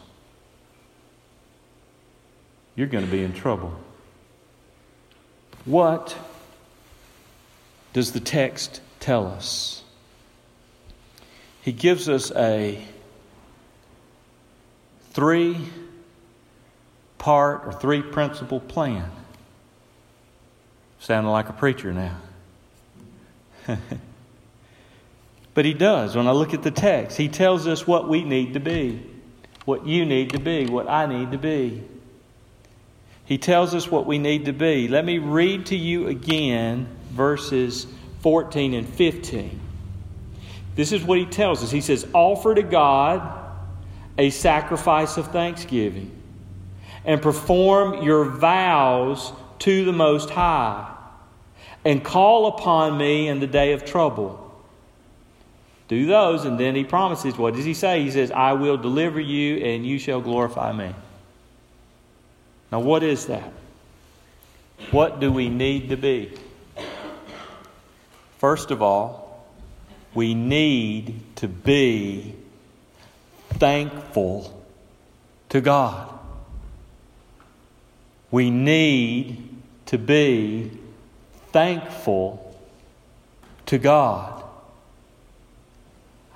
you're 2.76 2.88
going 2.88 3.06
to 3.06 3.12
be 3.12 3.24
in 3.24 3.34
trouble. 3.34 3.80
What 5.64 6.18
does 7.94 8.12
the 8.12 8.20
text 8.20 8.82
tell 9.00 9.28
us? 9.28 9.84
He 11.62 11.72
gives 11.72 12.10
us 12.10 12.32
a 12.32 12.84
three 15.12 15.56
part 17.20 17.68
or 17.68 17.74
three 17.74 18.02
principle 18.02 18.60
plan. 18.60 19.12
Sounding 21.00 21.32
like 21.32 21.50
a 21.50 21.54
preacher 21.54 21.94
now. 21.94 22.18
but 25.54 25.66
he 25.66 25.74
does. 25.74 26.16
When 26.16 26.28
I 26.28 26.32
look 26.32 26.54
at 26.54 26.64
the 26.64 26.72
text, 26.72 27.18
he 27.18 27.30
tells 27.30 27.68
us 27.68 27.88
what 27.88 28.10
we 28.10 28.24
need 28.24 28.54
to 28.54 28.60
be, 28.60 29.02
what 29.66 29.86
you 29.86 30.06
need 30.06 30.32
to 30.32 30.40
be, 30.40 30.66
what 30.66 30.90
I 30.90 31.06
need 31.06 31.32
to 31.32 31.38
be. 31.38 31.84
He 33.26 33.38
tells 33.38 33.76
us 33.76 33.90
what 33.90 34.06
we 34.06 34.18
need 34.18 34.46
to 34.46 34.54
be. 34.54 34.88
Let 34.88 35.06
me 35.06 35.20
read 35.20 35.68
to 35.68 35.76
you 35.76 36.08
again 36.08 36.88
verses 37.12 37.86
14 38.22 38.74
and 38.74 38.88
15. 38.90 39.60
This 40.76 40.92
is 40.92 41.04
what 41.04 41.20
he 41.20 41.26
tells 41.26 41.64
us. 41.64 41.72
He 41.72 41.82
says, 41.82 42.08
Offer 42.14 42.56
to 42.56 42.64
God 42.64 43.38
a 44.18 44.30
sacrifice 44.32 45.18
of 45.18 45.28
thanksgiving 45.28 46.12
and 47.06 47.22
perform 47.22 48.04
your 48.04 48.26
vows 48.26 49.32
to 49.60 49.86
the 49.86 49.94
Most 49.94 50.30
High 50.30 50.96
and 51.86 52.04
call 52.04 52.48
upon 52.48 52.98
me 52.98 53.28
in 53.28 53.40
the 53.40 53.48
day 53.48 53.74
of 53.74 53.86
trouble. 53.86 54.46
Do 55.88 56.06
those, 56.06 56.46
and 56.46 56.60
then 56.60 56.76
he 56.76 56.84
promises, 56.84 57.38
what 57.38 57.56
does 57.56 57.66
he 57.66 57.74
say? 57.74 58.04
He 58.04 58.12
says, 58.12 58.32
I 58.32 58.54
will 58.54 58.78
deliver 58.78 59.20
you 59.20 59.58
and 59.58 59.86
you 59.86 59.98
shall 59.98 60.22
glorify 60.22 60.72
me. 60.72 60.94
Now, 62.72 62.80
what 62.80 63.02
is 63.02 63.26
that? 63.26 63.52
What 64.92 65.20
do 65.20 65.32
we 65.32 65.50
need 65.50 65.90
to 65.90 65.98
be? 65.98 66.32
First 68.38 68.72
of 68.72 68.82
all, 68.82 69.46
we 70.14 70.34
need 70.34 71.22
to 71.38 71.48
be 71.48 72.36
thankful 73.50 74.64
to 75.50 75.62
God. 75.62 76.20
We 78.32 78.52
need 78.52 79.49
to 79.90 79.98
be 79.98 80.70
thankful 81.52 82.56
to 83.66 83.80
God. 83.80 84.44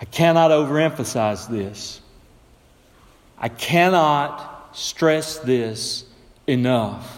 I 0.01 0.05
cannot 0.05 0.49
overemphasize 0.49 1.47
this. 1.47 2.01
I 3.37 3.49
cannot 3.49 4.75
stress 4.75 5.37
this 5.37 6.03
enough. 6.47 7.15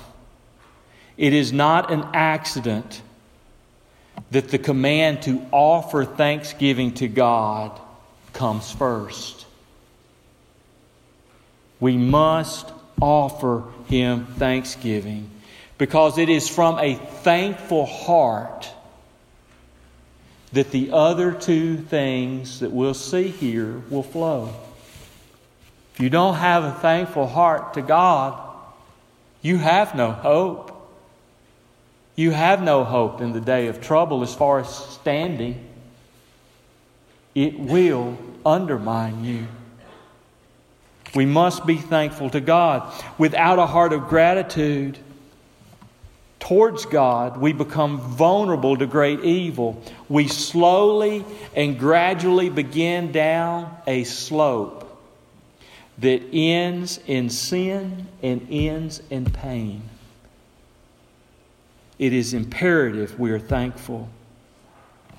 It 1.15 1.31
is 1.31 1.53
not 1.53 1.89
an 1.89 2.05
accident 2.13 3.01
that 4.31 4.49
the 4.49 4.59
command 4.59 5.21
to 5.21 5.41
offer 5.53 6.03
thanksgiving 6.03 6.95
to 6.95 7.07
God 7.07 7.79
comes 8.33 8.73
first. 8.73 9.45
We 11.79 11.95
must 11.95 12.69
offer 13.01 13.63
Him 13.87 14.25
thanksgiving 14.25 15.29
because 15.77 16.17
it 16.17 16.29
is 16.29 16.47
from 16.47 16.79
a 16.79 16.95
thankful 16.95 17.85
heart 17.85 18.71
that 20.53 20.71
the 20.71 20.91
other 20.91 21.33
two 21.33 21.77
things 21.77 22.61
that 22.61 22.71
we'll 22.71 22.93
see 22.93 23.27
here 23.27 23.81
will 23.89 24.03
flow. 24.03 24.53
If 25.93 25.99
you 25.99 26.09
don't 26.09 26.35
have 26.35 26.63
a 26.63 26.71
thankful 26.71 27.27
heart 27.27 27.73
to 27.73 27.81
God, 27.81 28.41
you 29.41 29.57
have 29.57 29.95
no 29.95 30.11
hope. 30.11 30.71
You 32.15 32.31
have 32.31 32.63
no 32.63 32.83
hope 32.83 33.19
in 33.19 33.33
the 33.33 33.41
day 33.41 33.67
of 33.67 33.81
trouble 33.81 34.23
as 34.23 34.33
far 34.33 34.59
as 34.59 34.69
standing. 34.69 35.65
It 37.33 37.59
will 37.59 38.17
undermine 38.45 39.25
you. 39.25 39.47
We 41.13 41.25
must 41.25 41.65
be 41.65 41.77
thankful 41.77 42.29
to 42.29 42.39
God. 42.41 42.93
Without 43.17 43.59
a 43.59 43.65
heart 43.65 43.93
of 43.93 44.07
gratitude, 44.07 44.97
towards 46.45 46.85
God, 46.85 47.37
we 47.37 47.53
become 47.53 47.99
vulnerable 47.99 48.77
to 48.77 48.85
great 48.85 49.21
evil. 49.21 49.81
We 50.07 50.27
slowly 50.27 51.25
and 51.55 51.79
gradually 51.79 52.49
begin 52.49 53.11
down 53.11 53.75
a 53.87 54.03
slope 54.03 54.83
that 55.97 56.21
ends 56.31 56.99
in 57.07 57.31
sin 57.31 58.07
and 58.21 58.45
ends 58.51 59.01
in 59.09 59.25
pain. 59.25 59.81
It 61.97 62.13
is 62.13 62.35
imperative 62.35 63.19
we 63.19 63.31
are 63.31 63.39
thankful. 63.39 64.07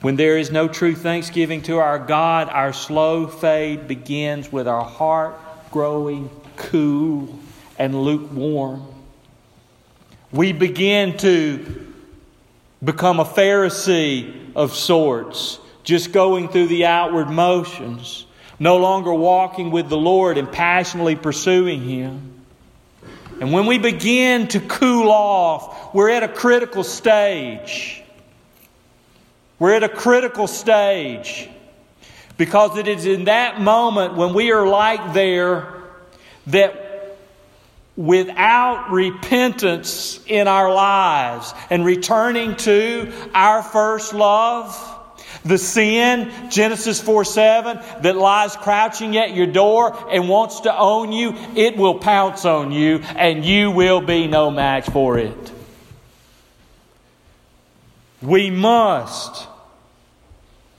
When 0.03 0.15
there 0.15 0.39
is 0.39 0.53
no 0.53 0.69
true 0.69 0.95
thanksgiving 0.95 1.63
to 1.63 1.79
our 1.79 1.99
God, 1.99 2.49
our 2.51 2.73
slow 2.73 3.27
fade 3.27 3.89
begins 3.89 4.53
with 4.53 4.69
our 4.69 4.85
heart 4.85 5.35
growing 5.73 6.31
cool 6.57 7.37
and 7.79 8.01
lukewarm 8.01 8.87
we 10.37 10.53
begin 10.53 11.17
to 11.19 11.87
become 12.85 13.21
a 13.21 13.25
Pharisee 13.25 14.55
of 14.55 14.75
sorts, 14.75 15.59
just 15.83 16.13
going 16.13 16.49
through 16.49 16.67
the 16.67 16.85
outward 16.85 17.31
motions, 17.31 18.27
no 18.59 18.77
longer 18.77 19.13
walking 19.13 19.71
with 19.71 19.89
the 19.89 19.97
Lord 19.97 20.37
and 20.37 20.51
passionately 20.51 21.17
pursuing 21.17 21.83
Him. 21.83 22.45
And 23.41 23.53
when 23.53 23.67
we 23.67 23.79
begin 23.79 24.49
to 24.49 24.61
cool 24.61 25.11
off, 25.11 25.95
we're 25.95 26.11
at 26.11 26.23
a 26.23 26.29
critical 26.29 26.85
stage. 26.85 28.03
We're 29.59 29.75
at 29.75 29.83
a 29.83 29.89
critical 29.89 30.47
stage 30.47 31.49
because 32.37 32.77
it 32.77 32.89
is 32.89 33.07
in 33.07 33.25
that 33.25 33.61
moment 33.61 34.15
when 34.15 34.35
we 34.35 34.53
are 34.53 34.67
like 34.67 35.15
there 35.15 35.83
that 36.49 36.86
without 37.97 38.91
repentance 38.93 40.21
in 40.27 40.49
our 40.49 40.73
lives 40.73 41.53
and 41.71 41.85
returning 41.85 42.55
to 42.57 43.13
our 43.35 43.63
first 43.63 44.13
love, 44.13 44.93
the 45.45 45.59
sin, 45.59 46.51
Genesis 46.51 47.01
4 47.01 47.25
7, 47.25 47.79
that 48.03 48.17
lies 48.17 48.55
crouching 48.57 49.17
at 49.17 49.35
your 49.35 49.47
door 49.47 49.97
and 50.11 50.29
wants 50.29 50.61
to 50.61 50.77
own 50.77 51.13
you, 51.13 51.35
it 51.55 51.77
will 51.77 51.99
pounce 51.99 52.45
on 52.45 52.73
you 52.73 52.99
and 53.17 53.45
you 53.45 53.71
will 53.71 54.01
be 54.01 54.27
no 54.27 54.51
match 54.51 54.87
for 54.91 55.19
it. 55.19 55.53
We 58.21 58.51
must, 58.51 59.47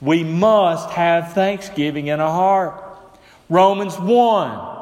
we 0.00 0.22
must 0.22 0.90
have 0.90 1.32
thanksgiving 1.32 2.08
in 2.08 2.20
our 2.20 2.30
heart. 2.30 2.84
Romans 3.48 3.98
1 3.98 4.77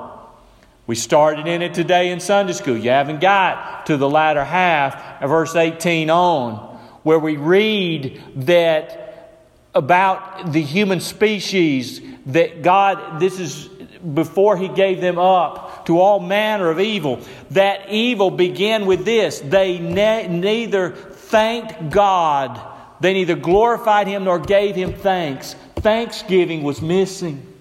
we 0.87 0.95
started 0.95 1.49
in 1.49 1.63
it 1.63 1.75
today 1.75 2.11
in 2.11 2.21
Sunday 2.21 2.53
school. 2.53 2.77
You 2.77 2.91
haven't 2.91 3.21
got 3.21 3.87
to 3.87 3.97
the 3.97 4.09
latter 4.09 4.45
half 4.45 5.21
of 5.21 5.31
verse 5.31 5.57
18 5.57 6.11
on, 6.11 6.55
where 7.03 7.19
we 7.19 7.37
read 7.37 8.23
that 8.37 9.07
about 9.75 10.53
the 10.53 10.63
human 10.63 11.01
species, 11.01 12.01
that 12.27 12.63
God, 12.63 13.21
this 13.21 13.41
is 13.41 13.67
before 13.67 14.57
He 14.57 14.69
gave 14.69 15.01
them 15.01 15.19
up 15.19 15.87
to 15.87 15.99
all 15.99 16.21
manner 16.21 16.71
of 16.71 16.79
evil. 16.79 17.21
That 17.51 17.91
evil 17.91 18.31
began 18.31 18.87
with 18.87 19.05
this 19.05 19.41
they 19.41 19.79
ne- 19.79 20.29
neither 20.29 20.93
thanked 20.93 21.91
God, 21.91 22.61
they 23.01 23.13
neither 23.13 23.35
glorified 23.35 24.07
Him 24.07 24.25
nor 24.25 24.39
gave 24.39 24.77
Him 24.77 24.93
thanks. 24.93 25.55
Thanksgiving 25.77 26.63
was 26.63 26.81
missing. 26.81 27.55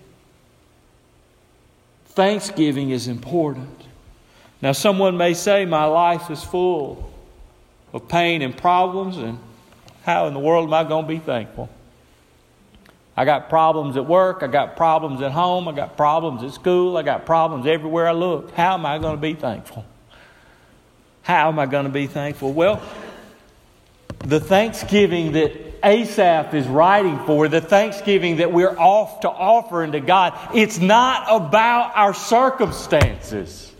Thanksgiving 2.15 2.91
is 2.91 3.07
important. 3.09 3.69
Now, 4.61 4.71
someone 4.71 5.17
may 5.17 5.33
say, 5.33 5.65
My 5.65 5.85
life 5.85 6.31
is 6.31 6.43
full 6.43 7.11
of 7.93 8.07
pain 8.07 8.41
and 8.41 8.55
problems, 8.55 9.17
and 9.17 9.37
how 10.03 10.27
in 10.27 10.33
the 10.33 10.39
world 10.39 10.67
am 10.67 10.73
I 10.73 10.85
going 10.85 11.03
to 11.03 11.09
be 11.09 11.19
thankful? 11.19 11.69
I 13.17 13.25
got 13.25 13.49
problems 13.49 13.97
at 13.97 14.05
work, 14.05 14.43
I 14.43 14.47
got 14.47 14.75
problems 14.75 15.21
at 15.21 15.31
home, 15.31 15.67
I 15.67 15.73
got 15.73 15.95
problems 15.97 16.43
at 16.43 16.53
school, 16.53 16.97
I 16.97 17.03
got 17.03 17.25
problems 17.25 17.65
everywhere 17.65 18.07
I 18.07 18.11
look. 18.13 18.51
How 18.51 18.73
am 18.73 18.85
I 18.85 18.97
going 18.97 19.15
to 19.15 19.21
be 19.21 19.33
thankful? 19.33 19.85
How 21.21 21.49
am 21.49 21.59
I 21.59 21.65
going 21.65 21.85
to 21.85 21.91
be 21.91 22.07
thankful? 22.07 22.53
Well, 22.53 22.81
the 24.19 24.39
thanksgiving 24.39 25.33
that 25.33 25.64
Asaph 25.85 26.55
is 26.55 26.67
writing 26.67 27.19
for, 27.25 27.47
the 27.47 27.61
thanksgiving 27.61 28.37
that 28.37 28.51
we're 28.51 28.75
off 28.77 29.19
to 29.19 29.29
offer 29.29 29.83
unto 29.83 29.99
God, 29.99 30.33
it's 30.53 30.79
not 30.79 31.27
about 31.29 31.91
our 31.95 32.13
circumstances. 32.13 33.71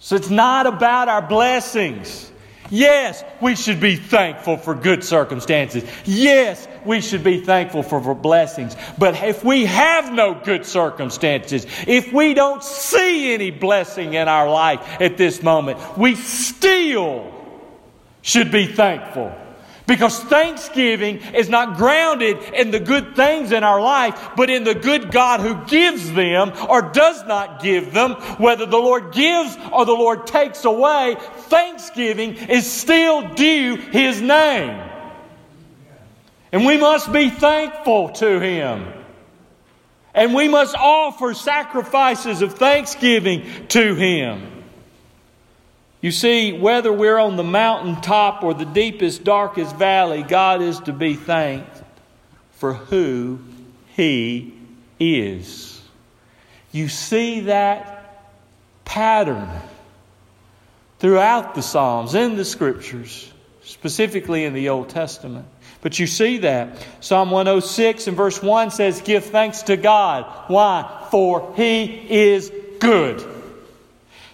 So 0.00 0.16
it's 0.16 0.28
not 0.28 0.66
about 0.66 1.08
our 1.08 1.22
blessings. 1.22 2.32
Yes, 2.68 3.22
we 3.40 3.54
should 3.54 3.78
be 3.78 3.94
thankful 3.94 4.56
for 4.56 4.74
good 4.74 5.04
circumstances. 5.04 5.84
Yes, 6.04 6.66
we 6.84 7.00
should 7.00 7.22
be 7.22 7.40
thankful 7.40 7.84
for, 7.84 8.02
for, 8.02 8.14
blessings. 8.14 8.76
But 8.98 9.22
if 9.22 9.44
we 9.44 9.66
have 9.66 10.12
no 10.12 10.34
good 10.34 10.66
circumstances, 10.66 11.64
if 11.86 12.12
we 12.12 12.34
don't 12.34 12.64
see 12.64 13.32
any 13.32 13.52
blessing 13.52 14.14
in 14.14 14.26
our 14.26 14.50
life 14.50 14.80
at 15.00 15.16
this 15.16 15.44
moment, 15.44 15.78
we 15.96 16.16
still 16.16 17.32
should 18.20 18.50
be 18.50 18.66
thankful 18.66 19.32
Because 19.86 20.18
thanksgiving 20.18 21.18
is 21.18 21.48
not 21.48 21.76
grounded 21.76 22.38
in 22.54 22.72
the 22.72 22.80
good 22.80 23.14
things 23.14 23.52
in 23.52 23.62
our 23.62 23.80
life, 23.80 24.30
but 24.36 24.50
in 24.50 24.64
the 24.64 24.74
good 24.74 25.12
God 25.12 25.38
who 25.38 25.64
gives 25.66 26.12
them 26.12 26.52
or 26.68 26.82
does 26.82 27.24
not 27.26 27.62
give 27.62 27.92
them. 27.92 28.14
Whether 28.38 28.66
the 28.66 28.78
Lord 28.78 29.12
gives 29.12 29.56
or 29.72 29.84
the 29.84 29.92
Lord 29.92 30.26
takes 30.26 30.64
away, 30.64 31.16
thanksgiving 31.20 32.34
is 32.34 32.68
still 32.68 33.34
due 33.34 33.76
His 33.76 34.20
name. 34.20 34.82
And 36.50 36.66
we 36.66 36.78
must 36.78 37.12
be 37.12 37.30
thankful 37.30 38.08
to 38.10 38.40
Him. 38.40 38.92
And 40.14 40.34
we 40.34 40.48
must 40.48 40.74
offer 40.74 41.32
sacrifices 41.34 42.42
of 42.42 42.54
thanksgiving 42.54 43.44
to 43.68 43.94
Him. 43.94 44.55
You 46.06 46.12
see, 46.12 46.52
whether 46.52 46.92
we're 46.92 47.18
on 47.18 47.34
the 47.34 47.42
mountaintop 47.42 48.44
or 48.44 48.54
the 48.54 48.64
deepest, 48.64 49.24
darkest 49.24 49.74
valley, 49.74 50.22
God 50.22 50.62
is 50.62 50.78
to 50.82 50.92
be 50.92 51.14
thanked 51.14 51.82
for 52.52 52.74
who 52.74 53.40
He 53.96 54.54
is. 55.00 55.82
You 56.70 56.86
see 56.86 57.40
that 57.40 58.24
pattern 58.84 59.48
throughout 61.00 61.56
the 61.56 61.62
Psalms, 61.62 62.14
in 62.14 62.36
the 62.36 62.44
Scriptures, 62.44 63.28
specifically 63.64 64.44
in 64.44 64.54
the 64.54 64.68
Old 64.68 64.90
Testament. 64.90 65.48
But 65.80 65.98
you 65.98 66.06
see 66.06 66.38
that. 66.38 66.86
Psalm 67.00 67.32
106 67.32 68.06
and 68.06 68.16
verse 68.16 68.40
1 68.40 68.70
says, 68.70 69.00
Give 69.00 69.24
thanks 69.24 69.62
to 69.64 69.76
God. 69.76 70.44
Why? 70.46 71.08
For 71.10 71.52
He 71.56 71.84
is 72.08 72.52
good. 72.78 73.35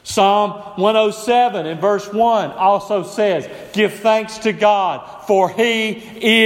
Psalm 0.04 0.52
107 0.76 1.66
and 1.66 1.80
verse 1.80 2.12
1 2.12 2.50
also 2.52 3.02
says, 3.02 3.48
Give 3.72 3.92
thanks 3.92 4.38
to 4.38 4.52
God, 4.52 5.26
for 5.26 5.48
He 5.48 5.90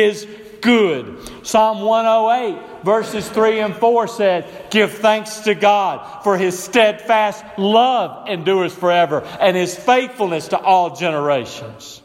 is 0.04 0.26
good. 0.60 1.46
Psalm 1.46 1.80
108 1.80 2.84
verses 2.86 3.28
3 3.28 3.60
and 3.60 3.74
4 3.74 4.08
said, 4.08 4.70
Give 4.70 4.90
thanks 4.90 5.40
to 5.40 5.54
God, 5.54 6.22
for 6.22 6.38
His 6.38 6.58
steadfast 6.58 7.44
love 7.58 8.28
endures 8.28 8.74
forever, 8.74 9.22
and 9.40 9.56
His 9.56 9.76
faithfulness 9.76 10.48
to 10.48 10.58
all 10.58 10.94
generations. 10.94 12.00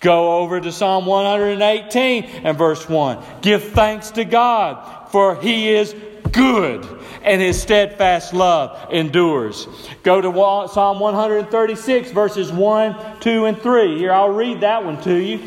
Go 0.00 0.38
over 0.38 0.60
to 0.60 0.72
Psalm 0.72 1.06
118 1.06 2.24
and 2.44 2.56
verse 2.56 2.88
1. 2.88 3.22
Give 3.40 3.62
thanks 3.62 4.10
to 4.12 4.24
God, 4.24 5.08
for 5.10 5.36
He 5.36 5.70
is 5.70 5.94
good 6.32 6.84
and 7.22 7.40
his 7.40 7.60
steadfast 7.60 8.32
love 8.32 8.92
endures. 8.92 9.66
Go 10.02 10.20
to 10.20 10.68
Psalm 10.68 11.00
136, 11.00 12.10
verses 12.12 12.50
1, 12.52 13.20
2, 13.20 13.44
and 13.46 13.60
3. 13.60 13.98
Here, 13.98 14.12
I'll 14.12 14.30
read 14.30 14.60
that 14.60 14.84
one 14.84 15.00
to 15.02 15.14
you. 15.14 15.40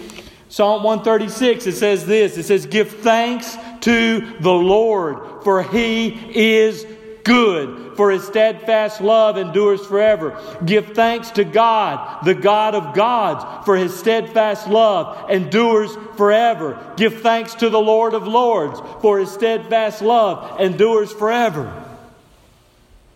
Psalm 0.49 0.83
136, 0.83 1.65
it 1.65 1.71
says 1.71 2.05
this 2.05 2.37
it 2.37 2.43
says, 2.43 2.67
Give 2.67 2.87
thanks 2.87 3.57
to 3.81 4.37
the 4.39 4.53
Lord, 4.53 5.43
for 5.43 5.63
he 5.63 6.09
is 6.35 6.85
good, 7.23 7.95
for 7.95 8.11
his 8.11 8.25
steadfast 8.25 9.01
love 9.01 9.37
endures 9.37 9.85
forever. 9.85 10.39
Give 10.65 10.93
thanks 10.93 11.31
to 11.31 11.43
God, 11.43 12.25
the 12.25 12.33
God 12.33 12.75
of 12.75 12.93
gods, 12.93 13.65
for 13.65 13.75
his 13.75 13.97
steadfast 13.97 14.67
love 14.67 15.29
endures 15.29 15.95
forever. 16.15 16.93
Give 16.97 17.21
thanks 17.21 17.55
to 17.55 17.69
the 17.69 17.79
Lord 17.79 18.13
of 18.13 18.27
lords, 18.27 18.79
for 19.01 19.19
his 19.19 19.31
steadfast 19.31 20.01
love 20.01 20.59
endures 20.59 21.11
forever. 21.11 21.92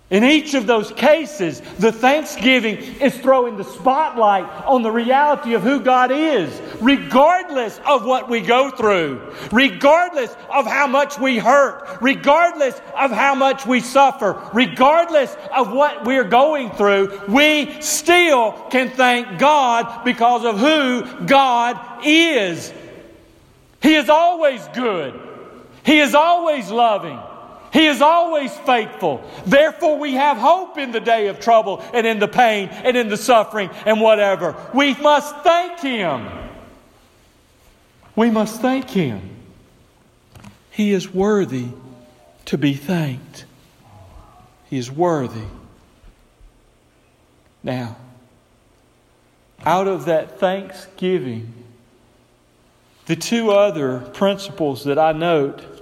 In 0.09 0.23
each 0.23 0.53
of 0.53 0.67
those 0.67 0.89
cases, 0.93 1.59
the 1.79 1.91
thanksgiving 1.91 2.77
is 2.77 3.17
throwing 3.17 3.57
the 3.57 3.65
spotlight 3.65 4.45
on 4.65 4.81
the 4.81 4.91
reality 4.91 5.53
of 5.53 5.63
who 5.63 5.81
God 5.81 6.11
is, 6.13 6.61
regardless 6.79 7.77
of 7.85 8.05
what 8.05 8.29
we 8.29 8.39
go 8.39 8.71
through, 8.71 9.33
regardless 9.51 10.33
of 10.49 10.65
how 10.65 10.87
much 10.87 11.19
we 11.19 11.39
hurt, 11.39 11.97
regardless 11.99 12.79
of 12.95 13.11
how 13.11 13.35
much 13.35 13.65
we 13.65 13.81
suffer, 13.81 14.41
regardless 14.53 15.35
of 15.53 15.73
what 15.73 16.05
we're 16.05 16.23
going 16.23 16.71
through, 16.71 17.23
we 17.27 17.81
still 17.81 18.53
can 18.69 18.89
thank 18.89 19.37
God 19.37 20.05
because 20.05 20.45
of 20.45 20.57
who 20.57 21.25
God 21.25 22.05
is. 22.05 22.71
He 23.81 23.95
is 23.95 24.09
always 24.09 24.65
good, 24.69 25.19
He 25.83 25.99
is 25.99 26.15
always 26.15 26.71
loving. 26.71 27.19
He 27.77 27.85
is 27.85 28.01
always 28.01 28.51
faithful. 28.57 29.23
Therefore, 29.45 29.99
we 29.99 30.13
have 30.13 30.37
hope 30.37 30.79
in 30.79 30.91
the 30.91 30.99
day 30.99 31.27
of 31.27 31.39
trouble 31.39 31.79
and 31.93 32.07
in 32.07 32.17
the 32.17 32.27
pain 32.27 32.69
and 32.69 32.97
in 32.97 33.07
the 33.07 33.17
suffering 33.17 33.69
and 33.85 34.01
whatever. 34.01 34.55
We 34.73 34.95
must 34.95 35.35
thank 35.43 35.79
Him. 35.81 36.27
We 38.15 38.31
must 38.31 38.61
thank 38.61 38.89
Him. 38.89 39.21
He 40.71 40.91
is 40.91 41.13
worthy 41.13 41.67
to 42.45 42.57
be 42.57 42.73
thanked. 42.73 43.45
He 44.71 44.79
is 44.79 44.89
worthy. 44.89 45.45
Now, 47.61 47.95
out 49.63 49.87
of 49.87 50.05
that 50.05 50.39
thanksgiving, 50.39 51.53
the 53.05 53.15
two 53.15 53.51
other 53.51 53.99
principles 53.99 54.83
that 54.85 54.97
I 54.97 55.11
note 55.11 55.76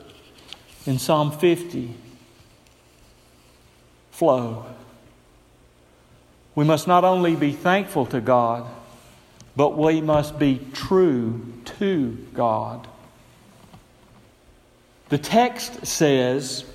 in 0.85 0.99
Psalm 0.99 1.31
50 1.31 1.93
flow. 4.11 4.65
We 6.53 6.63
must 6.63 6.87
not 6.87 7.03
only 7.03 7.35
be 7.35 7.51
thankful 7.51 8.05
to 8.07 8.21
God, 8.21 8.65
but 9.55 9.77
we 9.77 10.01
must 10.01 10.39
be 10.39 10.61
true 10.73 11.53
to 11.79 12.11
God. 12.33 12.87
The 15.09 15.17
text 15.17 15.85
says, 15.85 16.65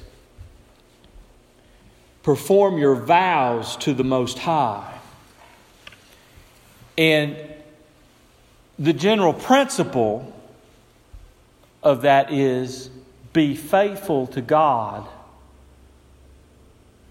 Perform 2.22 2.76
your 2.76 2.94
vows 2.94 3.76
to 3.78 3.94
the 3.94 4.04
Most 4.04 4.38
High. 4.38 4.98
And 6.98 7.36
the 8.78 8.92
general 8.92 9.32
principle 9.32 10.30
of 11.82 12.02
that 12.02 12.30
is 12.30 12.90
be 13.32 13.54
faithful 13.54 14.26
to 14.28 14.40
God 14.40 15.08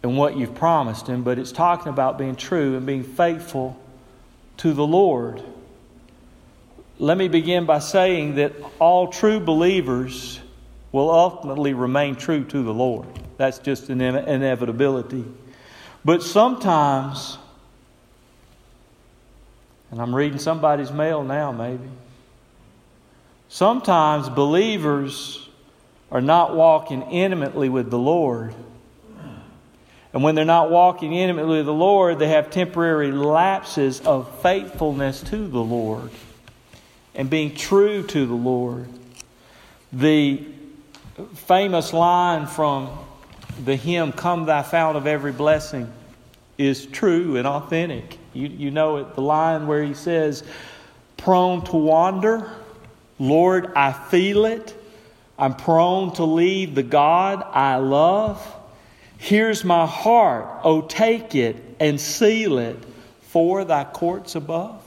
and 0.04 0.18
what 0.18 0.38
you've 0.38 0.56
promised 0.56 1.08
Him, 1.08 1.24
but 1.24 1.38
it's 1.38 1.52
talking 1.52 1.90
about 1.90 2.18
being 2.18 2.36
true 2.36 2.78
and 2.78 2.86
being 2.86 3.04
faithful 3.04 3.78
to 4.58 4.74
the 4.74 4.86
Lord. 4.86 5.44
Let 6.98 7.18
me 7.18 7.28
begin 7.28 7.66
by 7.66 7.80
saying 7.80 8.36
that 8.36 8.54
all 8.80 9.08
true 9.08 9.40
believers 9.40 10.40
will 10.92 11.10
ultimately 11.10 11.74
remain 11.74 12.16
true 12.16 12.44
to 12.44 12.64
the 12.64 12.74
Lord. 12.74 13.08
That's 13.38 13.60
just 13.60 13.90
an 13.90 14.02
inevitability. 14.02 15.24
But 16.04 16.24
sometimes, 16.24 17.38
and 19.92 20.02
I'm 20.02 20.14
reading 20.14 20.40
somebody's 20.40 20.92
mail 20.92 21.24
now, 21.24 21.52
maybe. 21.52 21.90
Sometimes 23.50 24.30
believers 24.30 25.49
are 26.12 26.22
not 26.22 26.56
walking 26.56 27.02
intimately 27.04 27.70
with 27.70 27.90
the 27.90 28.00
Lord. 28.00 28.54
And 30.12 30.24
when 30.24 30.34
they're 30.34 30.46
not 30.46 30.72
walking 30.72 31.14
intimately 31.14 31.58
with 31.58 31.68
the 31.68 31.74
Lord, 31.74 32.18
they 32.18 32.30
have 32.30 32.50
temporary 32.50 33.12
lapses 33.12 34.02
of 34.02 34.42
faithfulness 34.42 35.22
to 35.24 35.48
the 35.48 35.60
Lord 35.60 36.10
and 37.14 37.30
being 37.30 37.54
true 37.54 38.04
to 38.04 38.26
the 38.26 38.34
Lord. 38.34 38.88
The 39.94 40.46
famous 41.36 41.94
line 41.94 42.48
from 42.48 42.90
the 43.64 43.76
hymn, 43.76 44.12
Come 44.12 44.46
Thou 44.46 44.64
Fount 44.64 44.98
of 44.98 45.06
Every 45.06 45.32
Blessing, 45.32 45.92
is 46.58 46.86
true 46.86 47.36
and 47.38 47.46
authentic. 47.46 48.18
You, 48.34 48.48
you 48.48 48.72
know 48.72 48.98
it, 48.98 49.16
the 49.16 49.22
line 49.22 49.68
where 49.68 49.84
he 49.84 49.94
says, 49.94 50.44
Prone 51.18 51.64
to 51.66 51.76
wander, 51.76 52.50
Lord, 53.20 53.74
I 53.76 53.92
feel 53.92 54.46
it. 54.46 54.76
I'm 55.40 55.56
prone 55.56 56.14
to 56.16 56.26
leave 56.26 56.76
the 56.76 56.84
God 56.84 57.44
I 57.44 57.78
love. 57.78 58.46
Here's 59.18 59.64
my 59.64 59.86
heart. 59.86 60.62
Oh, 60.64 60.82
take 60.82 61.34
it 61.34 61.56
and 61.80 62.00
seal 62.00 62.58
it 62.58 62.78
for 63.22 63.64
thy 63.64 63.86
courts 63.86 64.36
above. 64.36 64.84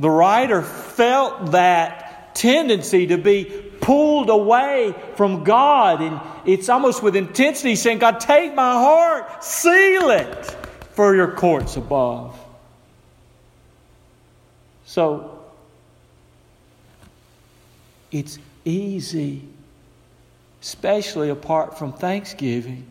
The 0.00 0.10
writer 0.10 0.62
felt 0.62 1.52
that 1.52 2.34
tendency 2.34 3.08
to 3.08 3.18
be 3.18 3.44
pulled 3.80 4.30
away 4.30 4.94
from 5.16 5.44
God, 5.44 6.02
and 6.02 6.20
it's 6.44 6.68
almost 6.68 7.02
with 7.02 7.16
intensity 7.16 7.76
saying, 7.76 7.98
God, 7.98 8.20
take 8.20 8.54
my 8.54 8.72
heart, 8.72 9.42
seal 9.42 10.10
it 10.10 10.44
for 10.92 11.14
your 11.14 11.32
courts 11.32 11.76
above. 11.76 12.38
So, 14.84 15.42
it's 18.10 18.38
easy, 18.68 19.42
especially 20.60 21.30
apart 21.30 21.78
from 21.78 21.92
Thanksgiving, 21.92 22.86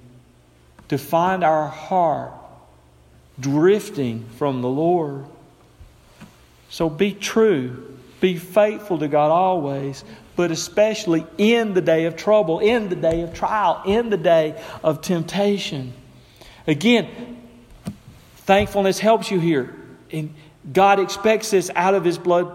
to 0.89 0.97
find 0.97 1.43
our 1.43 1.67
heart 1.67 2.33
drifting 3.39 4.25
from 4.37 4.61
the 4.61 4.69
Lord. 4.69 5.25
So 6.69 6.89
be 6.89 7.13
true 7.13 7.97
Be 8.19 8.37
faithful 8.37 8.97
to 8.99 9.07
God 9.07 9.29
always, 9.29 10.03
but 10.35 10.51
especially 10.51 11.25
in 11.37 11.73
the 11.73 11.81
day 11.81 12.05
of 12.05 12.15
trouble, 12.15 12.59
in 12.59 12.89
the 12.89 12.95
day 12.95 13.21
of 13.21 13.33
trial, 13.33 13.83
in 13.85 14.09
the 14.09 14.17
day 14.17 14.61
of 14.83 15.01
temptation. 15.01 15.93
Again, 16.65 17.37
thankfulness 18.37 18.97
helps 18.99 19.29
you 19.29 19.39
here. 19.39 19.75
And 20.11 20.33
God 20.71 20.99
expects 20.99 21.51
this 21.51 21.69
out 21.75 21.93
of 21.93 22.03
His 22.03 22.17
blood 22.17 22.51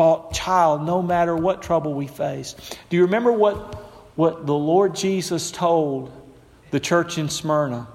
bought 0.00 0.32
child, 0.32 0.86
no 0.86 1.02
matter 1.02 1.36
what 1.36 1.60
trouble 1.60 1.92
we 1.92 2.06
face. 2.06 2.56
Do 2.88 2.96
you 2.96 3.02
remember 3.02 3.30
what, 3.30 3.74
what 4.16 4.46
the 4.46 4.54
Lord 4.54 4.94
Jesus 4.94 5.50
told 5.50 6.10
the 6.70 6.80
church 6.80 7.18
in 7.18 7.28
Smyrna? 7.28 7.86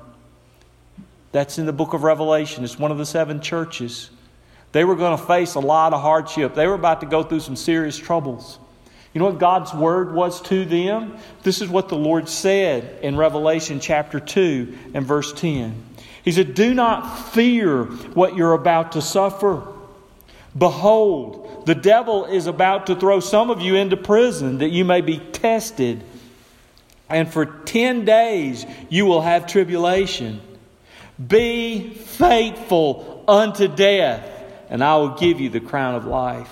That's 1.31 1.57
in 1.57 1.65
the 1.65 1.73
book 1.73 1.95
of 1.95 2.03
Revelation. 2.03 2.63
It's 2.63 2.77
one 2.77 2.91
of 2.91 2.99
the 2.99 3.07
seven 3.07 3.41
churches. 3.41 4.11
They 4.71 4.83
were 4.83 4.95
going 4.95 5.17
to 5.17 5.25
face 5.25 5.55
a 5.55 5.59
lot 5.59 5.93
of 5.93 6.01
hardship. 6.03 6.53
They 6.53 6.67
were 6.67 6.75
about 6.75 6.99
to 6.99 7.07
go 7.07 7.23
through 7.23 7.39
some 7.39 7.55
serious 7.55 7.97
troubles. 7.97 8.59
You 9.15 9.17
know 9.17 9.25
what 9.25 9.39
God's 9.39 9.73
word 9.73 10.13
was 10.13 10.43
to 10.43 10.63
them? 10.63 11.17
This 11.41 11.59
is 11.59 11.69
what 11.69 11.89
the 11.89 11.97
Lord 11.97 12.29
said 12.29 12.99
in 13.01 13.17
Revelation 13.17 13.79
chapter 13.79 14.19
2 14.19 14.77
and 14.93 15.03
verse 15.07 15.33
10. 15.33 15.83
He 16.23 16.31
said, 16.31 16.53
Do 16.53 16.75
not 16.75 17.29
fear 17.29 17.85
what 17.85 18.35
you're 18.35 18.53
about 18.53 18.91
to 18.91 19.01
suffer. 19.01 19.65
Behold, 20.55 21.44
the 21.65 21.75
devil 21.75 22.25
is 22.25 22.47
about 22.47 22.87
to 22.87 22.95
throw 22.95 23.19
some 23.19 23.49
of 23.49 23.61
you 23.61 23.75
into 23.75 23.97
prison 23.97 24.59
that 24.59 24.69
you 24.69 24.85
may 24.85 25.01
be 25.01 25.17
tested. 25.17 26.03
And 27.09 27.31
for 27.31 27.45
10 27.45 28.05
days 28.05 28.65
you 28.89 29.05
will 29.05 29.21
have 29.21 29.47
tribulation. 29.47 30.41
Be 31.25 31.89
faithful 31.89 33.23
unto 33.27 33.67
death 33.67 34.31
and 34.69 34.83
I 34.83 34.97
will 34.97 35.15
give 35.15 35.39
you 35.39 35.49
the 35.49 35.59
crown 35.59 35.95
of 35.95 36.05
life. 36.05 36.51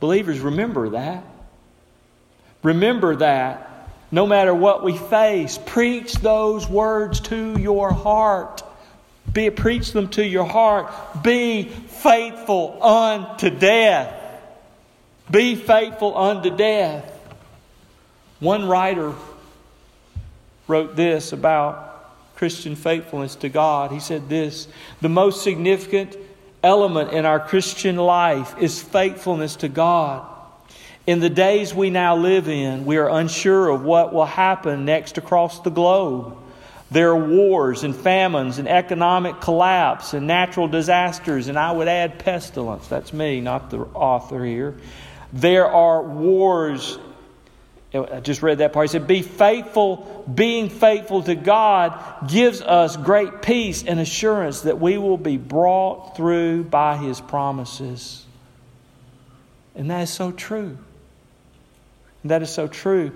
Believers, 0.00 0.40
remember 0.40 0.90
that. 0.90 1.24
Remember 2.62 3.16
that. 3.16 3.68
No 4.10 4.26
matter 4.26 4.54
what 4.54 4.84
we 4.84 4.96
face, 4.96 5.58
preach 5.64 6.14
those 6.14 6.68
words 6.68 7.20
to 7.20 7.58
your 7.58 7.92
heart. 7.92 8.62
Be, 9.32 9.50
preach 9.50 9.92
them 9.92 10.08
to 10.10 10.24
your 10.24 10.44
heart. 10.44 10.92
Be 11.22 11.64
faithful 11.64 12.82
unto 12.82 13.50
death. 13.50 14.14
Be 15.30 15.54
faithful 15.54 16.16
unto 16.16 16.54
death. 16.54 17.08
One 18.40 18.68
writer 18.68 19.14
wrote 20.68 20.96
this 20.96 21.32
about 21.32 22.36
Christian 22.36 22.74
faithfulness 22.74 23.36
to 23.36 23.48
God. 23.48 23.92
He 23.92 24.00
said 24.00 24.28
this 24.28 24.68
The 25.00 25.08
most 25.08 25.42
significant 25.42 26.16
element 26.62 27.12
in 27.12 27.24
our 27.24 27.40
Christian 27.40 27.96
life 27.96 28.54
is 28.58 28.82
faithfulness 28.82 29.56
to 29.56 29.68
God. 29.68 30.26
In 31.06 31.20
the 31.20 31.30
days 31.30 31.74
we 31.74 31.90
now 31.90 32.16
live 32.16 32.48
in, 32.48 32.84
we 32.84 32.96
are 32.96 33.08
unsure 33.08 33.68
of 33.68 33.82
what 33.82 34.12
will 34.12 34.26
happen 34.26 34.84
next 34.84 35.18
across 35.18 35.60
the 35.60 35.70
globe. 35.70 36.36
There 36.92 37.10
are 37.10 37.16
wars 37.16 37.84
and 37.84 37.96
famines 37.96 38.58
and 38.58 38.68
economic 38.68 39.40
collapse 39.40 40.12
and 40.12 40.26
natural 40.26 40.68
disasters, 40.68 41.48
and 41.48 41.58
I 41.58 41.72
would 41.72 41.88
add 41.88 42.18
pestilence. 42.18 42.86
That's 42.86 43.12
me, 43.12 43.40
not 43.40 43.70
the 43.70 43.78
author 43.78 44.44
here. 44.44 44.76
There 45.32 45.66
are 45.66 46.02
wars 46.02 46.98
I 47.94 48.20
just 48.20 48.40
read 48.42 48.58
that 48.58 48.72
part. 48.72 48.88
He 48.88 48.92
said, 48.92 49.06
Be 49.06 49.20
faithful. 49.20 50.24
Being 50.32 50.70
faithful 50.70 51.22
to 51.24 51.34
God 51.34 52.28
gives 52.28 52.62
us 52.62 52.96
great 52.96 53.42
peace 53.42 53.84
and 53.84 54.00
assurance 54.00 54.62
that 54.62 54.80
we 54.80 54.96
will 54.96 55.18
be 55.18 55.36
brought 55.36 56.16
through 56.16 56.64
by 56.64 56.96
His 56.96 57.20
promises. 57.20 58.24
And 59.74 59.90
that 59.90 60.02
is 60.02 60.10
so 60.10 60.32
true. 60.32 60.78
That 62.24 62.40
is 62.40 62.50
so 62.50 62.66
true. 62.66 63.12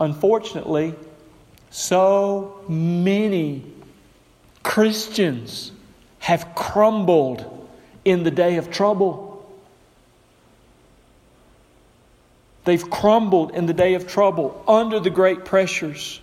Unfortunately, 0.00 0.94
so 1.72 2.62
many 2.68 3.64
Christians 4.62 5.72
have 6.18 6.54
crumbled 6.54 7.68
in 8.04 8.24
the 8.24 8.30
day 8.30 8.56
of 8.56 8.70
trouble. 8.70 9.50
They've 12.64 12.88
crumbled 12.88 13.52
in 13.52 13.64
the 13.64 13.72
day 13.72 13.94
of 13.94 14.06
trouble 14.06 14.62
under 14.68 15.00
the 15.00 15.08
great 15.08 15.46
pressures. 15.46 16.20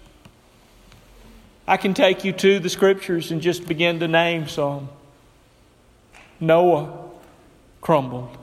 I 1.68 1.78
can 1.78 1.96
take 1.96 2.24
you 2.24 2.32
to 2.32 2.60
the 2.60 2.70
scriptures 2.70 3.32
and 3.32 3.42
just 3.42 3.68
begin 3.68 4.00
to 4.02 4.08
name 4.08 4.48
some. 4.48 4.88
Noah 6.40 7.10
crumbled. 7.82 8.38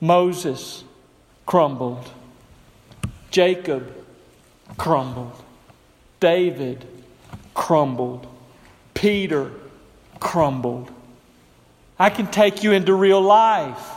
Moses 0.00 0.82
crumbled. 1.46 2.10
Jacob 3.30 3.94
crumbled. 4.76 5.40
David 6.20 6.86
crumbled. 7.54 8.26
Peter 8.94 9.50
crumbled. 10.20 10.90
I 11.98 12.10
can 12.10 12.26
take 12.26 12.62
you 12.62 12.72
into 12.72 12.94
real 12.94 13.20
life. 13.20 13.90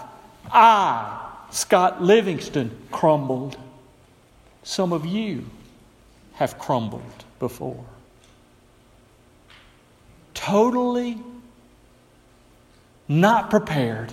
I 0.52 1.20
Scott 1.54 2.02
Livingston 2.02 2.76
crumbled. 2.92 3.58
Some 4.64 4.92
of 4.92 5.06
you 5.06 5.46
have 6.34 6.58
crumbled 6.58 7.04
before. 7.38 7.86
Totally 10.34 11.20
not 13.08 13.52
prepared 13.52 14.12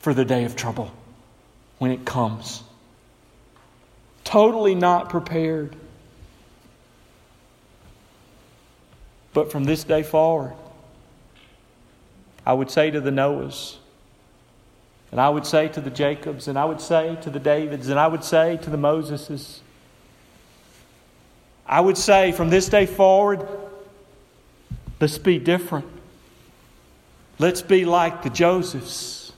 for 0.00 0.12
the 0.12 0.24
day 0.24 0.44
of 0.44 0.56
trouble 0.56 0.92
when 1.78 1.90
it 1.90 2.04
comes. 2.04 2.62
Totally 4.24 4.74
not 4.74 5.08
prepared. 5.08 5.74
But 9.36 9.52
from 9.52 9.64
this 9.64 9.84
day 9.84 10.02
forward, 10.02 10.54
I 12.46 12.54
would 12.54 12.70
say 12.70 12.90
to 12.90 13.02
the 13.02 13.10
Noahs, 13.10 13.76
and 15.10 15.20
I 15.20 15.28
would 15.28 15.44
say 15.44 15.68
to 15.68 15.80
the 15.82 15.90
Jacobs, 15.90 16.48
and 16.48 16.58
I 16.58 16.64
would 16.64 16.80
say 16.80 17.18
to 17.20 17.28
the 17.28 17.38
Davids, 17.38 17.90
and 17.90 18.00
I 18.00 18.06
would 18.06 18.24
say 18.24 18.56
to 18.62 18.70
the 18.70 18.78
Moseses, 18.78 19.58
I 21.66 21.82
would 21.82 21.98
say 21.98 22.32
from 22.32 22.48
this 22.48 22.70
day 22.70 22.86
forward, 22.86 23.46
let's 25.02 25.18
be 25.18 25.38
different. 25.38 25.84
Let's 27.38 27.60
be 27.60 27.84
like 27.84 28.22
the 28.22 28.30
Josephs. 28.30 29.34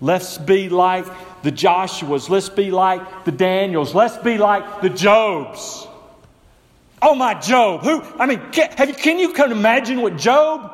Let's 0.00 0.36
be 0.36 0.68
like 0.68 1.06
the 1.44 1.52
Joshuas. 1.52 2.28
Let's 2.28 2.48
be 2.48 2.72
like 2.72 3.24
the 3.24 3.30
Daniels. 3.30 3.94
Let's 3.94 4.16
be 4.16 4.36
like 4.36 4.80
the 4.80 4.90
Jobs. 4.90 5.86
Oh, 7.06 7.14
my 7.14 7.34
Job. 7.34 7.82
Who, 7.82 8.02
I 8.18 8.24
mean, 8.24 8.40
can, 8.50 8.88
you, 8.88 8.94
can 8.94 9.18
you 9.18 9.34
imagine 9.34 10.00
what 10.00 10.16
Job 10.16 10.72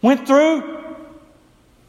went 0.00 0.26
through? 0.26 0.82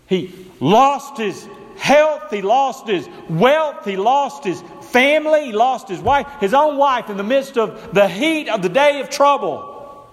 He 0.08 0.36
lost 0.60 1.17
his 1.17 1.47
health, 1.78 2.30
he 2.30 2.41
lost 2.41 2.88
his 2.88 3.08
wealth, 3.30 3.86
he 3.86 3.95
lost 3.95 4.43
his 4.43 4.62
family, 4.91 5.45
he 5.45 5.51
lost 5.54 5.88
his 5.88 6.01
wife, 6.01 6.28
his 6.41 6.54
own 6.54 6.75
wife 6.75 7.10
in 7.10 7.15
the 7.15 7.23
midst 7.23 7.58
of 7.58 7.93
the 7.93 8.10
heat 8.10 8.49
of 8.49 8.62
the 8.62 8.69
day 8.69 8.99
of 8.99 9.10
trouble. 9.10 10.10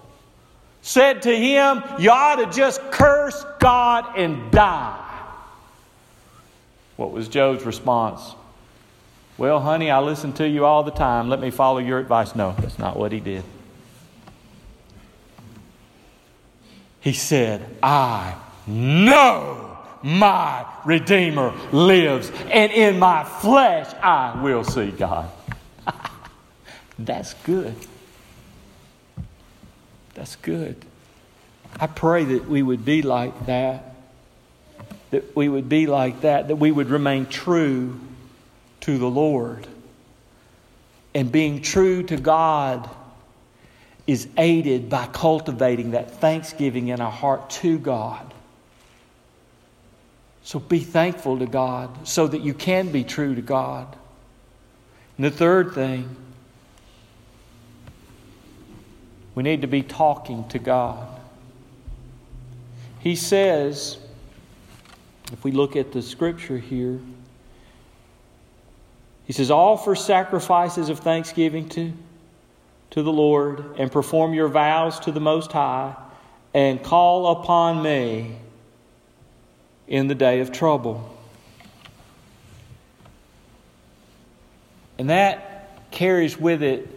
Said 0.82 1.22
to 1.22 1.36
him, 1.36 1.82
You 1.98 2.10
ought 2.10 2.36
to 2.36 2.46
just 2.56 2.80
curse 2.92 3.44
God 3.58 4.16
and 4.16 4.52
die. 4.52 4.98
What 6.96 7.10
was 7.10 7.26
Job's 7.26 7.64
response? 7.64 8.22
Well, 9.38 9.60
honey, 9.60 9.90
I 9.90 10.00
listen 10.00 10.32
to 10.34 10.48
you 10.48 10.64
all 10.64 10.82
the 10.82 10.90
time. 10.90 11.28
Let 11.28 11.40
me 11.40 11.50
follow 11.50 11.78
your 11.78 11.98
advice. 11.98 12.34
No, 12.34 12.54
that's 12.58 12.78
not 12.78 12.96
what 12.96 13.12
he 13.12 13.20
did. 13.20 13.44
He 17.00 17.12
said, 17.12 17.66
I 17.82 18.36
know 18.66 19.78
my 20.02 20.66
Redeemer 20.84 21.52
lives, 21.72 22.30
and 22.50 22.70
in 22.70 22.98
my 22.98 23.24
flesh 23.24 23.92
I 24.02 24.40
will 24.40 24.62
see 24.62 24.90
God. 24.90 25.30
That's 26.98 27.34
good. 27.34 27.74
That's 30.14 30.36
good. 30.36 30.76
I 31.80 31.86
pray 31.88 32.24
that 32.24 32.48
we 32.48 32.62
would 32.62 32.84
be 32.84 33.02
like 33.02 33.46
that. 33.46 33.96
That 35.10 35.34
we 35.34 35.48
would 35.48 35.68
be 35.68 35.86
like 35.86 36.20
that, 36.20 36.48
that 36.48 36.56
we 36.56 36.70
would 36.70 36.88
remain 36.88 37.26
true 37.26 37.98
to 38.82 38.98
the 38.98 39.10
Lord. 39.10 39.66
And 41.14 41.32
being 41.32 41.62
true 41.62 42.02
to 42.04 42.16
God 42.16 42.88
is 44.06 44.28
aided 44.36 44.88
by 44.88 45.06
cultivating 45.06 45.92
that 45.92 46.10
thanksgiving 46.10 46.88
in 46.88 47.00
our 47.00 47.10
heart 47.10 47.50
to 47.50 47.78
God. 47.78 48.34
So 50.42 50.58
be 50.58 50.80
thankful 50.80 51.38
to 51.38 51.46
God 51.46 52.06
so 52.06 52.26
that 52.26 52.40
you 52.40 52.52
can 52.52 52.90
be 52.90 53.04
true 53.04 53.34
to 53.34 53.42
God. 53.42 53.96
And 55.16 55.24
the 55.24 55.30
third 55.30 55.72
thing, 55.72 56.16
we 59.34 59.42
need 59.42 59.60
to 59.62 59.68
be 59.68 59.82
talking 59.82 60.48
to 60.48 60.58
God. 60.58 61.08
He 62.98 63.14
says 63.14 63.98
If 65.32 65.44
we 65.44 65.52
look 65.52 65.76
at 65.76 65.92
the 65.92 66.02
scripture 66.02 66.58
here, 66.58 66.98
he 69.24 69.32
says, 69.32 69.50
Offer 69.50 69.94
sacrifices 69.94 70.88
of 70.88 71.00
thanksgiving 71.00 71.68
to, 71.70 71.92
to 72.90 73.02
the 73.02 73.12
Lord 73.12 73.76
and 73.78 73.90
perform 73.90 74.34
your 74.34 74.48
vows 74.48 75.00
to 75.00 75.12
the 75.12 75.20
Most 75.20 75.52
High 75.52 75.94
and 76.54 76.82
call 76.82 77.40
upon 77.40 77.82
me 77.82 78.36
in 79.86 80.08
the 80.08 80.14
day 80.14 80.40
of 80.40 80.52
trouble. 80.52 81.08
And 84.98 85.10
that 85.10 85.90
carries 85.90 86.38
with 86.38 86.62
it 86.62 86.88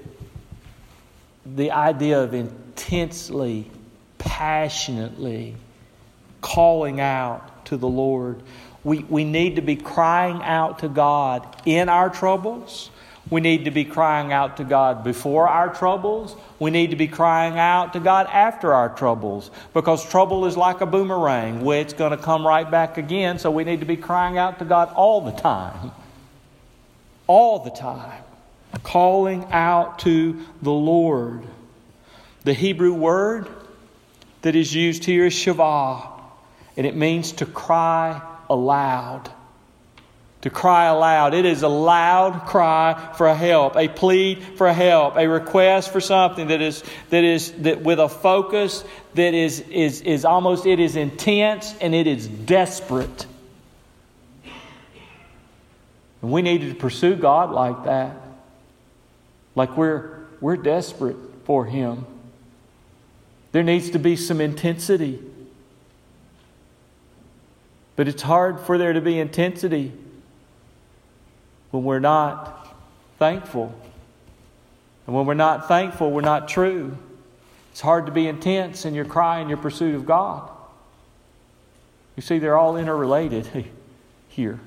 the 1.46 1.72
idea 1.72 2.22
of 2.22 2.34
intensely, 2.34 3.70
passionately 4.18 5.56
calling 6.42 7.00
out 7.00 7.66
to 7.66 7.78
the 7.78 7.88
Lord. 7.88 8.42
We, 8.86 9.00
we 9.00 9.24
need 9.24 9.56
to 9.56 9.64
be 9.64 9.76
crying 9.76 10.44
out 10.44 10.80
to 10.80 10.88
God 10.88 11.44
in 11.66 11.90
our 11.90 12.10
troubles. 12.10 12.92
We 13.32 13.42
need 13.42 13.66
to 13.66 13.72
be 13.72 13.84
crying 13.84 14.32
out 14.32 14.58
to 14.58 14.64
God 14.64 15.04
before 15.04 15.48
our 15.50 15.74
troubles. 15.74 16.36
We 16.60 16.70
need 16.70 16.92
to 16.92 16.96
be 16.96 17.08
crying 17.08 17.58
out 17.58 17.94
to 17.94 18.00
God 18.00 18.28
after 18.28 18.76
our 18.76 18.90
troubles 18.90 19.50
because 19.74 20.08
trouble 20.08 20.46
is 20.46 20.56
like 20.56 20.82
a 20.82 20.86
boomerang 20.86 21.66
where 21.66 21.82
it's 21.82 21.94
going 21.94 22.12
to 22.12 22.24
come 22.24 22.46
right 22.46 22.70
back 22.70 23.00
again. 23.00 23.40
So 23.40 23.50
we 23.50 23.64
need 23.64 23.80
to 23.80 23.88
be 23.88 23.98
crying 23.98 24.38
out 24.38 24.60
to 24.60 24.66
God 24.66 24.94
all 24.94 25.22
the 25.22 25.32
time. 25.32 25.92
All 27.26 27.64
the 27.64 27.72
time. 27.72 28.24
Calling 28.84 29.46
out 29.52 29.98
to 30.00 30.46
the 30.62 30.72
Lord. 30.72 31.42
The 32.44 32.54
Hebrew 32.54 32.94
word 32.94 33.48
that 34.44 34.56
is 34.56 34.76
used 34.76 35.06
here 35.06 35.26
is 35.26 35.34
shavah, 35.34 36.08
and 36.78 36.86
it 36.86 36.96
means 36.96 37.32
to 37.32 37.48
cry 37.48 38.22
aloud. 38.50 39.32
To 40.42 40.50
cry 40.52 40.86
aloud. 40.86 41.34
It 41.34 41.44
is 41.46 41.64
a 41.64 41.68
loud 41.68 42.46
cry 42.46 43.14
for 43.18 43.34
help, 43.34 43.76
a 43.76 43.88
plea 43.88 44.36
for 44.36 44.72
help, 44.72 45.16
a 45.18 45.28
request 45.28 45.92
for 45.92 46.00
something 46.00 46.50
that 46.50 46.62
is 46.62 46.84
that 47.10 47.24
is 47.24 47.52
that 47.64 47.82
with 47.82 48.00
a 48.00 48.08
focus 48.08 48.84
that 49.16 49.34
is 49.34 49.62
is 49.62 50.02
is 50.02 50.24
almost 50.24 50.68
it 50.68 50.80
is 50.80 50.96
intense 50.96 51.74
and 51.82 51.96
it 51.96 52.06
is 52.06 52.28
desperate. 52.28 53.26
And 56.22 56.32
we 56.32 56.44
need 56.44 56.62
to 56.62 56.76
pursue 56.76 57.16
God 57.16 57.50
like 57.52 57.86
that. 57.86 58.16
Like 59.56 59.76
we're 59.76 60.26
we're 60.42 60.58
desperate 60.58 61.18
for 61.46 61.66
him. 61.66 62.06
There 63.52 63.64
needs 63.64 63.90
to 63.92 64.00
be 64.00 64.16
some 64.16 64.42
intensity. 64.42 65.24
But 67.96 68.08
it's 68.08 68.22
hard 68.22 68.60
for 68.60 68.78
there 68.78 68.94
to 68.94 69.02
be 69.02 69.20
intensity 69.20 69.92
when 71.72 71.84
we're 71.84 72.00
not 72.00 72.76
thankful. 73.20 73.74
And 75.08 75.16
when 75.16 75.26
we're 75.26 75.34
not 75.34 75.68
thankful, 75.68 76.12
we're 76.12 76.22
not 76.22 76.48
true. 76.48 76.98
It's 77.72 77.82
hard 77.82 78.06
to 78.06 78.12
be 78.12 78.28
intense 78.28 78.86
in 78.86 78.94
your 78.94 79.06
cry 79.06 79.40
and 79.40 79.50
your 79.50 79.58
pursuit 79.58 79.96
of 79.96 80.06
God. 80.06 80.50
You 82.16 82.22
see, 82.22 82.40
they're 82.40 82.58
all 82.58 82.78
interrelated 82.78 83.68
here. 84.30 84.60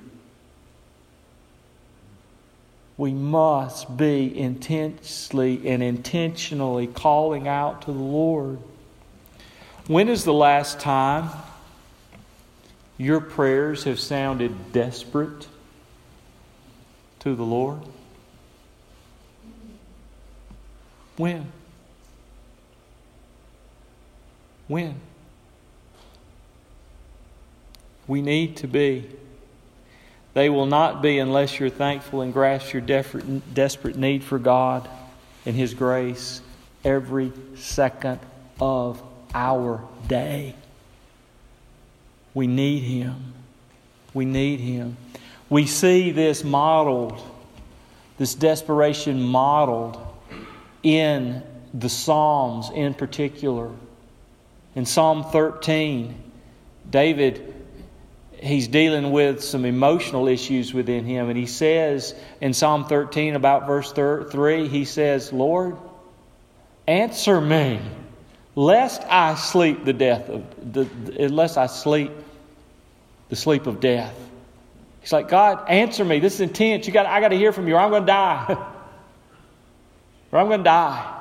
We 2.97 3.12
must 3.12 3.97
be 3.97 4.37
intensely 4.37 5.69
and 5.69 5.83
intentionally 5.83 6.88
calling 6.88 7.47
out 7.47 7.83
to 7.83 7.93
the 7.93 7.99
Lord. 7.99 8.59
When 9.87 10.09
is 10.09 10.25
the 10.25 10.35
last 10.35 10.81
time 10.81 11.31
your 12.98 13.20
prayers 13.20 13.84
have 13.84 13.98
sounded 13.98 14.72
desperate 14.72 15.46
to 17.20 17.34
the 17.34 17.44
Lord? 17.44 17.80
When? 21.16 21.50
When? 24.66 24.96
We 28.06 28.20
need 28.20 28.58
to 28.58 28.66
be. 28.66 29.08
They 30.34 30.50
will 30.50 30.66
not 30.66 31.02
be 31.02 31.18
unless 31.18 31.58
you're 31.58 31.70
thankful 31.70 32.20
and 32.20 32.32
grasp 32.32 32.72
your 32.72 32.82
desperate 32.82 33.96
need 33.96 34.22
for 34.22 34.38
God 34.38 34.88
and 35.46 35.56
His 35.56 35.74
grace 35.74 36.40
every 36.84 37.32
second 37.56 38.20
of 38.61 39.02
our 39.34 39.82
day. 40.06 40.54
We 42.38 42.46
need 42.46 42.85
Him. 42.85 43.35
We 44.14 44.24
need 44.24 44.61
Him. 44.61 44.96
We 45.51 45.66
see 45.66 46.12
this 46.12 46.44
modeled, 46.44 47.20
this 48.16 48.37
desperation 48.37 49.20
modeled 49.20 49.98
in 50.85 51.42
the 51.74 51.88
Psalms 51.88 52.70
in 52.72 52.94
particular. 52.94 53.72
In 54.77 54.87
Psalm 54.87 55.24
13, 55.24 56.14
David 56.88 57.55
he's 58.40 58.68
dealing 58.68 59.11
with 59.11 59.42
some 59.42 59.64
emotional 59.64 60.29
issues 60.29 60.72
within 60.72 61.05
him 61.05 61.29
and 61.29 61.37
he 61.37 61.46
says 61.46 62.14
in 62.40 62.55
Psalm 62.55 62.85
13 62.85 63.35
about 63.35 63.66
verse 63.66 63.90
3 63.90 64.68
he 64.68 64.85
says, 64.85 65.33
"Lord, 65.33 65.77
answer 66.87 67.40
me." 67.40 67.81
lest 68.59 69.03
I 69.05 69.37
sleep 69.37 69.85
the 69.85 69.92
death 69.92 70.29
of 70.29 70.72
the, 70.72 70.88
unless 71.20 71.57
I 71.57 71.66
sleep 71.66 72.11
the 73.29 73.37
sleep 73.37 73.67
of 73.67 73.81
death. 73.81 74.14
He's 75.01 75.12
like, 75.12 75.29
God, 75.29 75.69
answer 75.69 76.05
me. 76.05 76.19
This 76.19 76.35
is 76.35 76.41
intense. 76.41 76.87
You 76.87 76.93
got, 76.93 77.07
I 77.07 77.21
got 77.21 77.29
to 77.29 77.37
hear 77.37 77.53
from 77.53 77.69
you, 77.69 77.75
or 77.75 77.79
I'm 77.79 77.91
going 77.91 78.03
to 78.03 78.07
die. 78.07 78.47
or 80.33 80.38
I'm 80.38 80.49
going 80.49 80.61
to 80.61 80.64
die. 80.64 81.14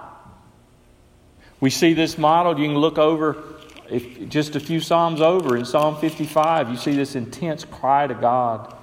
We 1.60 1.70
see 1.70 1.94
this 1.94 2.18
modeled. 2.18 2.60
You 2.60 2.66
can 2.66 2.78
look 2.78 2.98
over 2.98 3.44
if 3.90 4.30
just 4.30 4.56
a 4.56 4.60
few 4.60 4.80
psalms 4.80 5.22
over 5.22 5.58
in 5.58 5.66
Psalm 5.66 5.98
55. 5.98 6.70
You 6.70 6.78
see 6.78 6.96
this 6.96 7.16
intense 7.16 7.64
cry 7.66 8.08
to 8.08 8.14
God. 8.14 8.76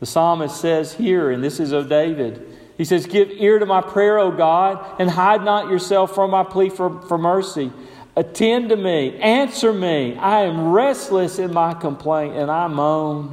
The 0.00 0.06
psalmist 0.06 0.60
says 0.60 0.94
here, 0.94 1.30
and 1.30 1.42
this 1.42 1.60
is 1.60 1.72
of 1.72 1.88
David. 1.88 2.56
He 2.76 2.84
says, 2.84 3.06
Give 3.06 3.30
ear 3.30 3.58
to 3.58 3.66
my 3.66 3.80
prayer, 3.80 4.18
O 4.18 4.30
God, 4.30 5.00
and 5.00 5.10
hide 5.10 5.44
not 5.44 5.68
yourself 5.68 6.14
from 6.14 6.30
my 6.30 6.44
plea 6.44 6.70
for, 6.70 7.02
for 7.02 7.18
mercy. 7.18 7.72
Attend 8.18 8.70
to 8.70 8.76
me, 8.76 9.16
answer 9.18 9.72
me. 9.72 10.16
I 10.16 10.40
am 10.40 10.72
restless 10.72 11.38
in 11.38 11.54
my 11.54 11.72
complaint, 11.72 12.34
and 12.34 12.50
I 12.50 12.66
moan 12.66 13.32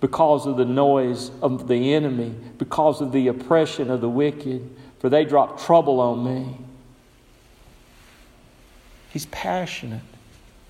because 0.00 0.46
of 0.46 0.56
the 0.56 0.64
noise 0.64 1.30
of 1.42 1.68
the 1.68 1.92
enemy, 1.92 2.34
because 2.56 3.02
of 3.02 3.12
the 3.12 3.28
oppression 3.28 3.90
of 3.90 4.00
the 4.00 4.08
wicked, 4.08 4.74
for 5.00 5.10
they 5.10 5.26
drop 5.26 5.60
trouble 5.60 6.00
on 6.00 6.24
me. 6.24 6.56
He's 9.10 9.26
passionate, 9.26 10.00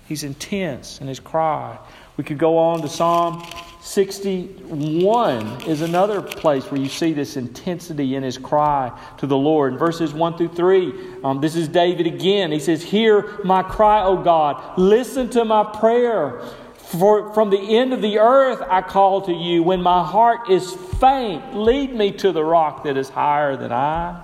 he's 0.09 0.25
intense 0.25 0.99
in 0.99 1.07
his 1.07 1.21
cry. 1.21 1.79
We 2.17 2.23
could 2.23 2.37
go 2.37 2.57
on 2.57 2.81
to 2.81 2.89
Psalm 2.89 3.43
61 3.83 5.63
is 5.63 5.81
another 5.81 6.21
place 6.21 6.63
where 6.71 6.79
you 6.79 6.87
see 6.87 7.11
this 7.11 7.35
intensity 7.35 8.15
in 8.15 8.23
his 8.23 8.37
cry 8.37 8.97
to 9.17 9.27
the 9.27 9.35
Lord. 9.37 9.73
In 9.73 9.79
verses 9.79 10.13
1 10.13 10.37
through 10.37 10.49
3, 10.49 10.93
um, 11.25 11.41
this 11.41 11.57
is 11.57 11.67
David 11.67 12.07
again. 12.07 12.53
He 12.53 12.59
says, 12.59 12.81
Hear 12.81 13.43
my 13.43 13.61
cry, 13.61 14.01
O 14.03 14.15
God. 14.15 14.77
Listen 14.77 15.29
to 15.31 15.43
my 15.43 15.65
prayer. 15.65 16.39
For 16.77 17.33
from 17.33 17.49
the 17.49 17.59
end 17.59 17.91
of 17.91 18.01
the 18.01 18.19
earth 18.19 18.61
I 18.69 18.81
call 18.81 19.23
to 19.23 19.33
you. 19.33 19.63
When 19.63 19.81
my 19.81 20.01
heart 20.01 20.49
is 20.49 20.71
faint, 21.01 21.53
lead 21.53 21.93
me 21.93 22.13
to 22.13 22.31
the 22.31 22.43
rock 22.43 22.85
that 22.85 22.95
is 22.95 23.09
higher 23.09 23.57
than 23.57 23.73
I. 23.73 24.23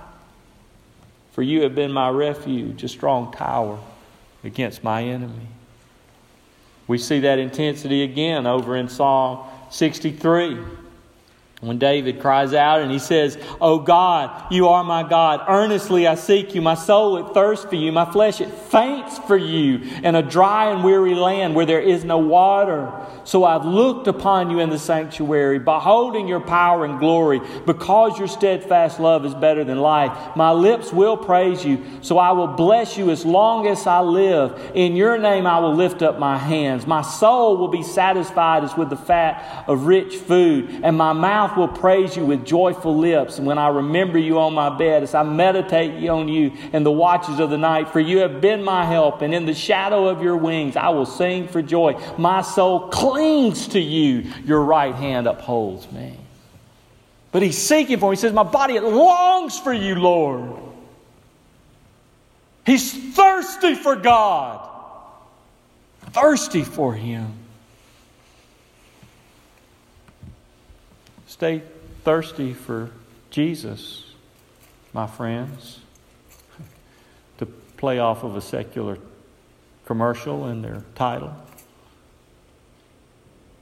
For 1.32 1.42
you 1.42 1.62
have 1.64 1.74
been 1.74 1.92
my 1.92 2.08
refuge, 2.08 2.82
a 2.82 2.88
strong 2.88 3.30
tower 3.32 3.78
against 4.42 4.82
my 4.82 5.02
enemy. 5.04 5.48
We 6.90 6.98
see 6.98 7.20
that 7.20 7.38
intensity 7.38 8.02
again 8.02 8.48
over 8.48 8.76
in 8.76 8.88
Psalm 8.88 9.46
63. 9.70 10.58
When 11.60 11.76
David 11.76 12.20
cries 12.20 12.54
out 12.54 12.80
and 12.80 12.90
he 12.90 12.98
says, 12.98 13.36
Oh 13.60 13.80
God, 13.80 14.50
you 14.50 14.68
are 14.68 14.82
my 14.82 15.06
God. 15.06 15.44
Earnestly 15.46 16.06
I 16.06 16.14
seek 16.14 16.54
you. 16.54 16.62
My 16.62 16.74
soul 16.74 17.18
it 17.18 17.34
thirsts 17.34 17.66
for 17.66 17.74
you. 17.74 17.92
My 17.92 18.10
flesh 18.10 18.40
it 18.40 18.50
faints 18.50 19.18
for 19.18 19.36
you 19.36 19.82
in 20.02 20.14
a 20.14 20.22
dry 20.22 20.70
and 20.70 20.82
weary 20.82 21.14
land 21.14 21.54
where 21.54 21.66
there 21.66 21.80
is 21.80 22.02
no 22.02 22.16
water. 22.16 22.90
So 23.24 23.44
I've 23.44 23.66
looked 23.66 24.06
upon 24.06 24.50
you 24.50 24.60
in 24.60 24.70
the 24.70 24.78
sanctuary, 24.78 25.58
beholding 25.58 26.26
your 26.26 26.40
power 26.40 26.86
and 26.86 26.98
glory, 26.98 27.42
because 27.66 28.18
your 28.18 28.26
steadfast 28.26 28.98
love 28.98 29.26
is 29.26 29.34
better 29.34 29.62
than 29.62 29.78
life. 29.78 30.34
My 30.36 30.52
lips 30.52 30.94
will 30.94 31.18
praise 31.18 31.62
you. 31.62 31.84
So 32.00 32.16
I 32.16 32.32
will 32.32 32.46
bless 32.48 32.96
you 32.96 33.10
as 33.10 33.26
long 33.26 33.66
as 33.66 33.86
I 33.86 34.00
live. 34.00 34.72
In 34.74 34.96
your 34.96 35.18
name 35.18 35.46
I 35.46 35.58
will 35.58 35.74
lift 35.74 36.00
up 36.00 36.18
my 36.18 36.38
hands. 36.38 36.86
My 36.86 37.02
soul 37.02 37.58
will 37.58 37.68
be 37.68 37.82
satisfied 37.82 38.64
as 38.64 38.74
with 38.78 38.88
the 38.88 38.96
fat 38.96 39.64
of 39.68 39.84
rich 39.84 40.16
food, 40.16 40.80
and 40.82 40.96
my 40.96 41.12
mouth 41.12 41.49
mouth 41.50 41.58
will 41.58 41.68
praise 41.68 42.16
you 42.16 42.24
with 42.24 42.44
joyful 42.44 42.96
lips. 42.96 43.38
When 43.38 43.58
I 43.58 43.68
remember 43.68 44.18
you 44.18 44.38
on 44.38 44.54
my 44.54 44.76
bed, 44.76 45.02
as 45.02 45.14
I 45.14 45.22
meditate 45.22 46.08
on 46.08 46.28
you 46.28 46.52
in 46.72 46.82
the 46.82 46.90
watches 46.90 47.38
of 47.38 47.50
the 47.50 47.58
night, 47.58 47.90
for 47.90 48.00
you 48.00 48.18
have 48.18 48.40
been 48.40 48.62
my 48.62 48.84
help, 48.84 49.22
and 49.22 49.34
in 49.34 49.46
the 49.46 49.54
shadow 49.54 50.08
of 50.08 50.22
your 50.22 50.36
wings 50.36 50.76
I 50.76 50.90
will 50.90 51.06
sing 51.06 51.48
for 51.48 51.62
joy. 51.62 52.00
My 52.18 52.42
soul 52.42 52.88
clings 52.88 53.68
to 53.68 53.80
you, 53.80 54.30
your 54.44 54.62
right 54.62 54.94
hand 54.94 55.26
upholds 55.26 55.90
me. 55.92 56.16
But 57.32 57.42
he's 57.42 57.58
seeking 57.58 57.98
for 57.98 58.06
him. 58.06 58.12
He 58.12 58.20
says, 58.20 58.32
My 58.32 58.42
body 58.42 58.74
it 58.74 58.82
longs 58.82 59.58
for 59.58 59.72
you, 59.72 59.94
Lord. 59.96 60.58
He's 62.66 62.92
thirsty 63.14 63.74
for 63.74 63.96
God, 63.96 64.68
thirsty 66.12 66.62
for 66.62 66.94
Him. 66.94 67.39
Stay 71.40 71.62
thirsty 72.04 72.52
for 72.52 72.90
Jesus, 73.30 74.04
my 74.92 75.06
friends. 75.06 75.80
to 77.38 77.46
play 77.46 77.98
off 77.98 78.24
of 78.24 78.36
a 78.36 78.42
secular 78.42 78.98
commercial 79.86 80.48
in 80.48 80.60
their 80.60 80.84
title. 80.94 81.34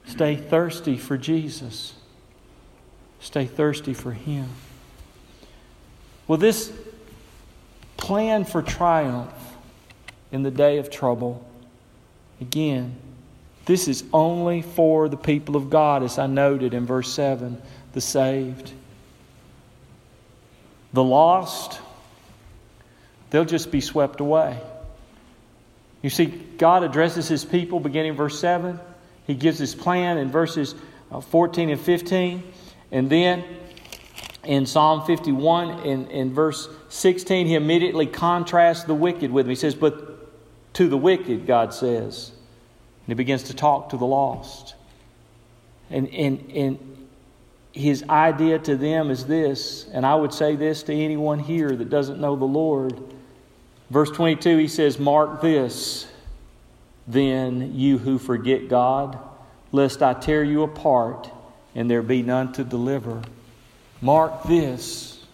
Stay 0.06 0.34
thirsty 0.34 0.96
for 0.96 1.16
Jesus. 1.16 1.94
Stay 3.20 3.46
thirsty 3.46 3.94
for 3.94 4.10
Him. 4.10 4.48
Well, 6.26 6.38
this 6.38 6.72
plan 7.96 8.44
for 8.44 8.60
triumph 8.60 9.32
in 10.32 10.42
the 10.42 10.50
day 10.50 10.78
of 10.78 10.90
trouble, 10.90 11.46
again, 12.40 12.96
this 13.68 13.86
is 13.86 14.02
only 14.14 14.62
for 14.62 15.10
the 15.10 15.18
people 15.18 15.54
of 15.54 15.68
God, 15.68 16.02
as 16.02 16.18
I 16.18 16.26
noted 16.26 16.72
in 16.72 16.86
verse 16.86 17.12
7 17.12 17.60
the 17.92 18.00
saved. 18.00 18.72
The 20.94 21.04
lost, 21.04 21.78
they'll 23.28 23.44
just 23.44 23.70
be 23.70 23.82
swept 23.82 24.20
away. 24.20 24.58
You 26.00 26.08
see, 26.08 26.24
God 26.24 26.82
addresses 26.82 27.28
his 27.28 27.44
people 27.44 27.78
beginning 27.78 28.14
verse 28.14 28.40
7. 28.40 28.80
He 29.26 29.34
gives 29.34 29.58
his 29.58 29.74
plan 29.74 30.16
in 30.16 30.30
verses 30.30 30.74
uh, 31.12 31.20
14 31.20 31.68
and 31.68 31.78
15. 31.78 32.42
And 32.90 33.10
then 33.10 33.44
in 34.44 34.64
Psalm 34.64 35.04
51, 35.04 35.80
in, 35.80 36.06
in 36.06 36.32
verse 36.32 36.70
16, 36.88 37.46
he 37.46 37.54
immediately 37.54 38.06
contrasts 38.06 38.84
the 38.84 38.94
wicked 38.94 39.30
with 39.30 39.44
him. 39.44 39.50
He 39.50 39.56
says, 39.56 39.74
But 39.74 40.72
to 40.72 40.88
the 40.88 40.96
wicked, 40.96 41.46
God 41.46 41.74
says. 41.74 42.32
And 43.08 43.12
he 43.12 43.14
begins 43.14 43.44
to 43.44 43.54
talk 43.54 43.88
to 43.88 43.96
the 43.96 44.04
lost. 44.04 44.74
And, 45.88 46.12
and, 46.12 46.50
and 46.52 47.08
his 47.72 48.04
idea 48.10 48.58
to 48.58 48.76
them 48.76 49.10
is 49.10 49.24
this, 49.24 49.88
and 49.94 50.04
I 50.04 50.14
would 50.14 50.34
say 50.34 50.56
this 50.56 50.82
to 50.82 50.94
anyone 50.94 51.38
here 51.38 51.74
that 51.74 51.88
doesn't 51.88 52.20
know 52.20 52.36
the 52.36 52.44
Lord. 52.44 53.00
Verse 53.88 54.10
22, 54.10 54.58
he 54.58 54.68
says, 54.68 54.98
Mark 54.98 55.40
this, 55.40 56.06
then, 57.06 57.74
you 57.74 57.96
who 57.96 58.18
forget 58.18 58.68
God, 58.68 59.18
lest 59.72 60.02
I 60.02 60.12
tear 60.12 60.44
you 60.44 60.62
apart 60.62 61.30
and 61.74 61.90
there 61.90 62.02
be 62.02 62.22
none 62.22 62.52
to 62.52 62.64
deliver. 62.64 63.22
Mark 64.02 64.42
this. 64.42 65.24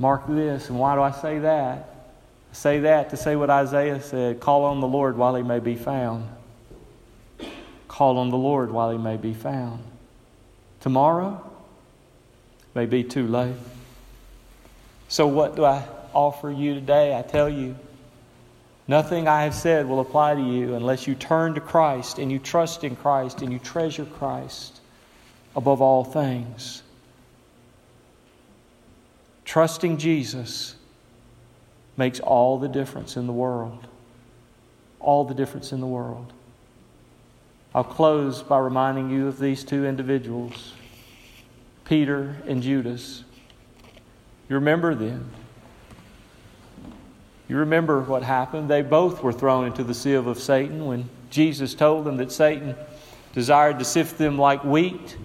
Mark 0.00 0.26
this. 0.26 0.68
And 0.68 0.80
why 0.80 0.96
do 0.96 1.02
I 1.02 1.12
say 1.12 1.38
that? 1.38 1.95
Say 2.56 2.80
that 2.80 3.10
to 3.10 3.18
say 3.18 3.36
what 3.36 3.50
Isaiah 3.50 4.00
said 4.00 4.40
call 4.40 4.64
on 4.64 4.80
the 4.80 4.86
Lord 4.86 5.18
while 5.18 5.34
he 5.34 5.42
may 5.42 5.58
be 5.58 5.74
found. 5.74 6.26
Call 7.86 8.16
on 8.16 8.30
the 8.30 8.38
Lord 8.38 8.70
while 8.70 8.90
he 8.90 8.96
may 8.96 9.18
be 9.18 9.34
found. 9.34 9.84
Tomorrow 10.80 11.38
may 12.74 12.86
be 12.86 13.04
too 13.04 13.26
late. 13.26 13.56
So, 15.08 15.26
what 15.26 15.54
do 15.54 15.66
I 15.66 15.84
offer 16.14 16.50
you 16.50 16.72
today? 16.72 17.14
I 17.14 17.20
tell 17.20 17.50
you, 17.50 17.76
Nothing 18.88 19.28
I 19.28 19.42
have 19.42 19.54
said 19.54 19.86
will 19.86 20.00
apply 20.00 20.36
to 20.36 20.40
you 20.40 20.76
unless 20.76 21.06
you 21.06 21.14
turn 21.14 21.54
to 21.56 21.60
Christ 21.60 22.18
and 22.18 22.32
you 22.32 22.38
trust 22.38 22.84
in 22.84 22.96
Christ 22.96 23.42
and 23.42 23.52
you 23.52 23.58
treasure 23.58 24.06
Christ 24.06 24.80
above 25.54 25.82
all 25.82 26.04
things. 26.04 26.82
Trusting 29.44 29.98
Jesus 29.98 30.76
makes 31.96 32.20
all 32.20 32.58
the 32.58 32.68
difference 32.68 33.16
in 33.16 33.26
the 33.26 33.32
world. 33.32 33.86
All 35.00 35.24
the 35.24 35.34
difference 35.34 35.72
in 35.72 35.80
the 35.80 35.86
world. 35.86 36.32
I'll 37.74 37.84
close 37.84 38.42
by 38.42 38.58
reminding 38.58 39.10
you 39.10 39.28
of 39.28 39.38
these 39.38 39.62
two 39.62 39.84
individuals, 39.84 40.72
Peter 41.84 42.36
and 42.46 42.62
Judas. 42.62 43.22
You 44.48 44.56
remember 44.56 44.94
them. 44.94 45.30
You 47.48 47.58
remember 47.58 48.00
what 48.00 48.22
happened. 48.22 48.68
They 48.68 48.82
both 48.82 49.22
were 49.22 49.32
thrown 49.32 49.66
into 49.66 49.84
the 49.84 49.94
sieve 49.94 50.26
of 50.26 50.38
Satan 50.38 50.86
when 50.86 51.08
Jesus 51.30 51.74
told 51.74 52.04
them 52.04 52.16
that 52.16 52.32
Satan 52.32 52.74
desired 53.34 53.78
to 53.78 53.84
sift 53.84 54.16
them 54.16 54.38
like 54.38 54.64
wheat. 54.64 55.16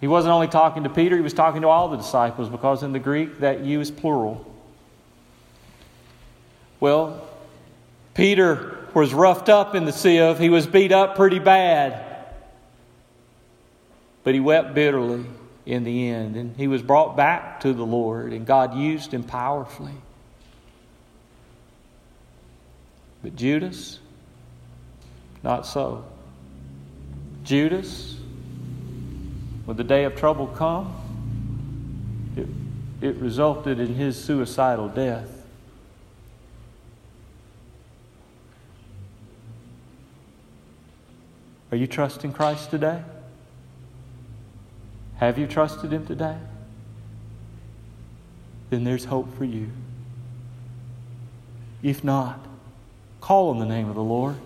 He 0.00 0.06
wasn't 0.06 0.32
only 0.32 0.48
talking 0.48 0.82
to 0.82 0.90
Peter, 0.90 1.16
he 1.16 1.22
was 1.22 1.32
talking 1.32 1.62
to 1.62 1.68
all 1.68 1.88
the 1.88 1.96
disciples 1.96 2.50
because 2.50 2.82
in 2.82 2.92
the 2.92 2.98
Greek 2.98 3.38
that 3.40 3.60
you 3.60 3.80
is 3.80 3.90
plural. 3.90 4.53
Well, 6.84 7.26
Peter 8.12 8.76
was 8.92 9.14
roughed 9.14 9.48
up 9.48 9.74
in 9.74 9.86
the 9.86 9.90
sieve, 9.90 10.38
he 10.38 10.50
was 10.50 10.66
beat 10.66 10.92
up 10.92 11.16
pretty 11.16 11.38
bad. 11.38 12.26
But 14.22 14.34
he 14.34 14.40
wept 14.40 14.74
bitterly 14.74 15.24
in 15.64 15.84
the 15.84 16.10
end, 16.10 16.36
and 16.36 16.54
he 16.58 16.68
was 16.68 16.82
brought 16.82 17.16
back 17.16 17.60
to 17.60 17.72
the 17.72 17.86
Lord, 17.86 18.34
and 18.34 18.44
God 18.44 18.74
used 18.74 19.14
him 19.14 19.22
powerfully. 19.22 19.94
But 23.22 23.34
Judas, 23.34 23.98
not 25.42 25.64
so. 25.64 26.04
Judas, 27.44 28.18
when 29.64 29.78
the 29.78 29.84
day 29.84 30.04
of 30.04 30.16
trouble 30.16 30.48
come, 30.48 30.94
it, 32.36 32.48
it 33.00 33.16
resulted 33.16 33.80
in 33.80 33.94
his 33.94 34.22
suicidal 34.22 34.90
death. 34.90 35.33
Are 41.74 41.76
you 41.76 41.88
trusting 41.88 42.32
Christ 42.32 42.70
today? 42.70 43.02
Have 45.16 45.38
you 45.38 45.48
trusted 45.48 45.92
Him 45.92 46.06
today? 46.06 46.38
Then 48.70 48.84
there's 48.84 49.04
hope 49.04 49.36
for 49.36 49.44
you. 49.44 49.70
If 51.82 52.04
not, 52.04 52.38
Call 53.24 53.48
on 53.48 53.58
the 53.58 53.64
name 53.64 53.88
of 53.88 53.94
the 53.94 54.02
Lord. 54.02 54.36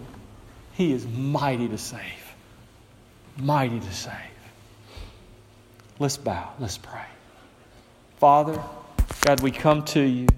He 0.75 0.93
is 0.93 1.05
mighty 1.05 1.67
to 1.67 1.79
save. 1.79 2.33
Mighty 3.37 3.81
to 3.81 3.93
save. 3.93 4.13
Let's 5.99 6.17
bow. 6.17 6.53
Let's 6.61 6.79
pray. 6.79 7.07
Father, 8.19 8.63
God, 9.23 9.43
we 9.43 9.51
come 9.51 9.85
to 9.87 10.01
you. 10.01 10.29